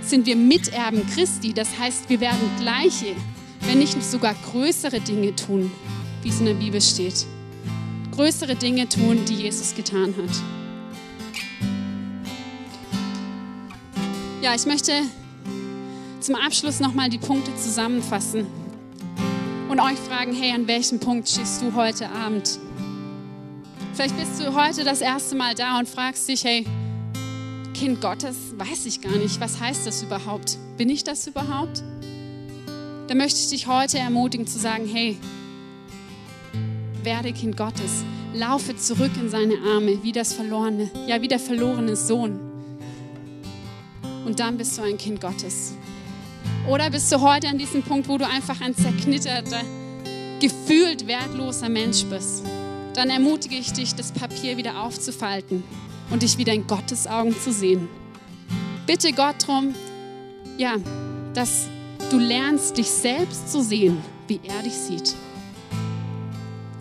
sind 0.00 0.26
wir 0.26 0.36
Miterben 0.36 1.04
Christi. 1.12 1.52
Das 1.52 1.76
heißt, 1.78 2.08
wir 2.08 2.20
werden 2.20 2.38
gleiche, 2.60 3.16
wenn 3.62 3.78
nicht 3.78 4.00
sogar 4.02 4.34
größere 4.52 5.00
Dinge 5.00 5.34
tun, 5.34 5.72
wie 6.22 6.28
es 6.28 6.38
in 6.38 6.46
der 6.46 6.54
Bibel 6.54 6.80
steht. 6.80 7.26
Größere 8.12 8.54
Dinge 8.54 8.88
tun, 8.88 9.24
die 9.28 9.34
Jesus 9.34 9.74
getan 9.74 10.14
hat. 10.16 10.63
Ja, 14.44 14.54
ich 14.54 14.66
möchte 14.66 14.92
zum 16.20 16.34
Abschluss 16.34 16.78
nochmal 16.78 17.08
die 17.08 17.16
Punkte 17.16 17.56
zusammenfassen 17.56 18.46
und 19.70 19.80
euch 19.80 19.98
fragen, 19.98 20.34
hey, 20.34 20.52
an 20.52 20.68
welchem 20.68 21.00
Punkt 21.00 21.30
stehst 21.30 21.62
du 21.62 21.74
heute 21.74 22.10
Abend? 22.10 22.58
Vielleicht 23.94 24.14
bist 24.18 24.38
du 24.38 24.54
heute 24.54 24.84
das 24.84 25.00
erste 25.00 25.34
Mal 25.34 25.54
da 25.54 25.78
und 25.78 25.88
fragst 25.88 26.28
dich, 26.28 26.44
hey, 26.44 26.66
Kind 27.72 28.02
Gottes, 28.02 28.36
weiß 28.58 28.84
ich 28.84 29.00
gar 29.00 29.16
nicht, 29.16 29.40
was 29.40 29.60
heißt 29.60 29.86
das 29.86 30.02
überhaupt? 30.02 30.58
Bin 30.76 30.90
ich 30.90 31.04
das 31.04 31.26
überhaupt? 31.26 31.82
Da 33.08 33.14
möchte 33.14 33.40
ich 33.40 33.48
dich 33.48 33.66
heute 33.66 33.96
ermutigen 33.96 34.46
zu 34.46 34.58
sagen, 34.58 34.86
hey, 34.86 35.16
werde 37.02 37.32
Kind 37.32 37.56
Gottes, 37.56 38.04
laufe 38.34 38.76
zurück 38.76 39.12
in 39.18 39.30
seine 39.30 39.54
Arme, 39.74 40.02
wie 40.02 40.12
das 40.12 40.34
verlorene, 40.34 40.90
ja, 41.06 41.22
wie 41.22 41.28
der 41.28 41.38
verlorene 41.38 41.96
Sohn 41.96 42.53
und 44.24 44.40
dann 44.40 44.56
bist 44.56 44.78
du 44.78 44.82
ein 44.82 44.98
Kind 44.98 45.20
Gottes. 45.20 45.74
Oder 46.68 46.90
bist 46.90 47.12
du 47.12 47.20
heute 47.20 47.48
an 47.48 47.58
diesem 47.58 47.82
Punkt, 47.82 48.08
wo 48.08 48.16
du 48.16 48.26
einfach 48.26 48.60
ein 48.60 48.74
zerknitterter, 48.74 49.60
gefühlt 50.40 51.06
wertloser 51.06 51.68
Mensch 51.68 52.04
bist? 52.04 52.42
Dann 52.94 53.10
ermutige 53.10 53.56
ich 53.56 53.72
dich, 53.72 53.94
das 53.94 54.12
Papier 54.12 54.56
wieder 54.56 54.82
aufzufalten 54.82 55.62
und 56.10 56.22
dich 56.22 56.38
wieder 56.38 56.52
in 56.52 56.66
Gottes 56.66 57.06
Augen 57.06 57.34
zu 57.38 57.52
sehen. 57.52 57.88
Bitte 58.86 59.12
Gott 59.12 59.36
darum, 59.46 59.74
ja, 60.56 60.76
dass 61.34 61.66
du 62.10 62.18
lernst, 62.18 62.76
dich 62.78 62.88
selbst 62.88 63.50
zu 63.50 63.62
sehen, 63.62 63.98
wie 64.28 64.40
er 64.44 64.62
dich 64.62 64.74
sieht. 64.74 65.14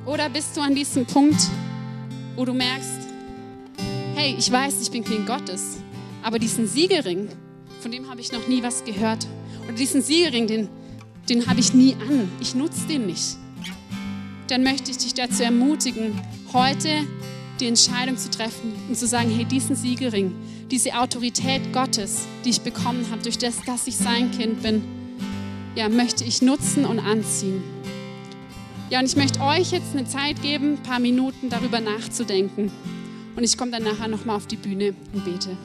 Oder 0.06 0.30
bist 0.30 0.56
du 0.56 0.62
an 0.62 0.76
diesem 0.76 1.06
Punkt, 1.06 1.42
wo 2.36 2.46
du 2.46 2.54
merkst, 2.54 3.08
hey, 4.16 4.36
ich 4.38 4.52
weiß, 4.52 4.82
ich 4.82 4.92
bin 4.92 5.04
Kind 5.04 5.26
Gottes, 5.26 5.78
aber 6.24 6.40
diesen 6.40 6.68
Siegelring, 6.68 7.28
von 7.82 7.92
dem 7.92 8.10
habe 8.10 8.22
ich 8.22 8.32
noch 8.32 8.48
nie 8.48 8.64
was 8.64 8.84
gehört. 8.84 9.28
Oder 9.66 9.74
diesen 9.74 10.02
Siegelring, 10.02 10.48
den, 10.48 10.70
den 11.30 11.46
habe 11.48 11.60
ich 11.60 11.74
nie 11.74 11.96
an. 11.96 12.30
Ich 12.40 12.56
nutze 12.56 12.88
den 12.88 13.06
nicht. 13.06 13.38
Dann 14.48 14.64
möchte 14.64 14.92
ich 14.92 14.98
dich 14.98 15.14
dazu 15.14 15.44
ermutigen, 15.44 16.20
heute 16.54 17.06
die 17.60 17.68
Entscheidung 17.68 18.18
zu 18.18 18.30
treffen 18.30 18.74
und 18.88 18.98
zu 18.98 19.06
sagen, 19.06 19.30
hey, 19.30 19.46
diesen 19.46 19.76
Siegelring, 19.76 20.34
diese 20.72 20.98
Autorität 20.98 21.72
Gottes, 21.72 22.26
die 22.44 22.50
ich 22.50 22.62
bekommen 22.62 23.06
habe, 23.12 23.22
durch 23.22 23.38
das, 23.38 23.62
dass 23.66 23.88
ich 23.88 23.98
sein 23.98 24.32
Kind 24.32 24.64
bin, 24.64 24.82
ja, 25.76 25.90
möchte 25.90 26.24
ich 26.24 26.42
nutzen 26.42 26.86
und 26.86 27.00
anziehen. 27.00 27.62
Ja, 28.90 29.00
und 29.00 29.06
ich 29.06 29.16
möchte 29.16 29.42
euch 29.42 29.72
jetzt 29.72 29.96
eine 29.96 30.06
Zeit 30.06 30.42
geben, 30.42 30.74
ein 30.74 30.84
paar 30.84 31.00
Minuten 31.00 31.50
darüber 31.50 31.80
nachzudenken. 31.80 32.72
Und 33.36 33.44
ich 33.44 33.58
komme 33.58 33.72
dann 33.72 33.84
nachher 33.84 34.08
nochmal 34.08 34.36
auf 34.36 34.46
die 34.46 34.58
Bühne 34.58 34.94
und 35.14 35.26
bete. 35.26 35.58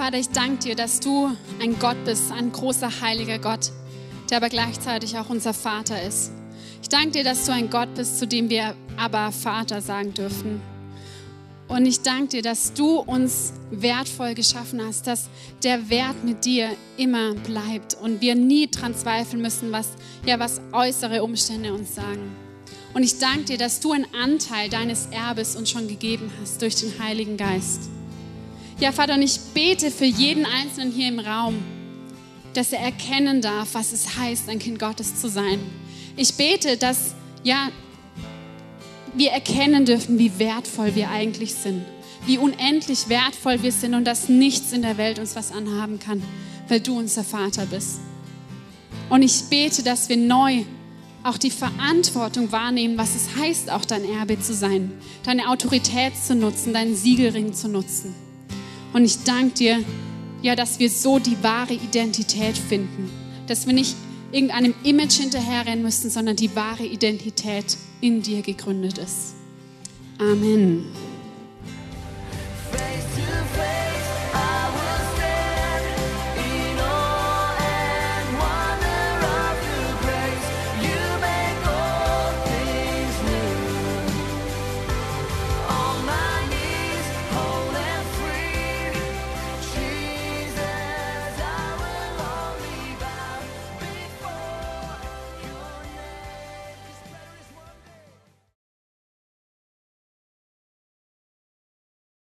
Vater, 0.00 0.16
ich 0.16 0.30
danke 0.30 0.60
dir, 0.60 0.74
dass 0.74 0.98
du 0.98 1.30
ein 1.60 1.78
Gott 1.78 2.06
bist, 2.06 2.32
ein 2.32 2.52
großer, 2.52 3.02
heiliger 3.02 3.38
Gott, 3.38 3.70
der 4.30 4.38
aber 4.38 4.48
gleichzeitig 4.48 5.18
auch 5.18 5.28
unser 5.28 5.52
Vater 5.52 6.02
ist. 6.02 6.32
Ich 6.80 6.88
danke 6.88 7.10
dir, 7.10 7.24
dass 7.24 7.44
du 7.44 7.52
ein 7.52 7.68
Gott 7.68 7.94
bist, 7.94 8.18
zu 8.18 8.26
dem 8.26 8.48
wir 8.48 8.74
aber 8.96 9.30
Vater 9.30 9.82
sagen 9.82 10.14
dürfen. 10.14 10.62
Und 11.68 11.84
ich 11.84 12.00
danke 12.00 12.28
dir, 12.28 12.42
dass 12.42 12.72
du 12.72 13.00
uns 13.00 13.52
wertvoll 13.70 14.32
geschaffen 14.32 14.80
hast, 14.82 15.06
dass 15.06 15.28
der 15.64 15.90
Wert 15.90 16.24
mit 16.24 16.46
dir 16.46 16.70
immer 16.96 17.34
bleibt 17.34 17.94
und 18.00 18.22
wir 18.22 18.34
nie 18.34 18.70
dran 18.70 18.94
zweifeln 18.94 19.42
müssen, 19.42 19.70
was, 19.70 19.88
ja, 20.24 20.38
was 20.38 20.62
äußere 20.72 21.22
Umstände 21.22 21.74
uns 21.74 21.94
sagen. 21.94 22.34
Und 22.94 23.02
ich 23.02 23.18
danke 23.18 23.44
dir, 23.44 23.58
dass 23.58 23.80
du 23.80 23.92
einen 23.92 24.06
Anteil 24.14 24.70
deines 24.70 25.08
Erbes 25.10 25.56
uns 25.56 25.68
schon 25.68 25.88
gegeben 25.88 26.32
hast 26.40 26.62
durch 26.62 26.76
den 26.76 26.98
Heiligen 26.98 27.36
Geist. 27.36 27.90
Ja, 28.80 28.92
Vater, 28.92 29.12
und 29.12 29.22
ich 29.22 29.38
bete 29.52 29.90
für 29.90 30.06
jeden 30.06 30.46
Einzelnen 30.46 30.90
hier 30.90 31.08
im 31.08 31.18
Raum, 31.18 31.62
dass 32.54 32.72
er 32.72 32.80
erkennen 32.80 33.42
darf, 33.42 33.74
was 33.74 33.92
es 33.92 34.16
heißt, 34.16 34.48
ein 34.48 34.58
Kind 34.58 34.78
Gottes 34.78 35.20
zu 35.20 35.28
sein. 35.28 35.60
Ich 36.16 36.34
bete, 36.36 36.78
dass 36.78 37.14
ja, 37.44 37.68
wir 39.14 39.32
erkennen 39.32 39.84
dürfen, 39.84 40.18
wie 40.18 40.38
wertvoll 40.38 40.94
wir 40.94 41.10
eigentlich 41.10 41.54
sind, 41.54 41.84
wie 42.24 42.38
unendlich 42.38 43.10
wertvoll 43.10 43.62
wir 43.62 43.70
sind 43.70 43.92
und 43.92 44.06
dass 44.06 44.30
nichts 44.30 44.72
in 44.72 44.80
der 44.80 44.96
Welt 44.96 45.18
uns 45.18 45.36
was 45.36 45.52
anhaben 45.52 45.98
kann, 45.98 46.22
weil 46.68 46.80
du 46.80 46.98
unser 46.98 47.22
Vater 47.22 47.66
bist. 47.66 48.00
Und 49.10 49.20
ich 49.20 49.44
bete, 49.50 49.82
dass 49.82 50.08
wir 50.08 50.16
neu 50.16 50.64
auch 51.22 51.36
die 51.36 51.50
Verantwortung 51.50 52.50
wahrnehmen, 52.50 52.96
was 52.96 53.14
es 53.14 53.36
heißt, 53.36 53.70
auch 53.70 53.84
dein 53.84 54.06
Erbe 54.06 54.40
zu 54.40 54.54
sein, 54.54 54.90
deine 55.22 55.50
Autorität 55.50 56.14
zu 56.16 56.34
nutzen, 56.34 56.72
deinen 56.72 56.96
Siegelring 56.96 57.52
zu 57.52 57.68
nutzen. 57.68 58.29
Und 58.92 59.04
ich 59.04 59.22
danke 59.24 59.54
dir, 59.54 59.84
ja, 60.42 60.56
dass 60.56 60.78
wir 60.78 60.90
so 60.90 61.18
die 61.18 61.42
wahre 61.42 61.74
Identität 61.74 62.56
finden. 62.56 63.10
Dass 63.46 63.66
wir 63.66 63.72
nicht 63.72 63.94
irgendeinem 64.32 64.74
Image 64.84 65.14
hinterherrennen 65.14 65.82
müssen, 65.82 66.10
sondern 66.10 66.36
die 66.36 66.54
wahre 66.54 66.84
Identität 66.84 67.76
in 68.00 68.22
dir 68.22 68.42
gegründet 68.42 68.98
ist. 68.98 69.34
Amen. 70.18 70.84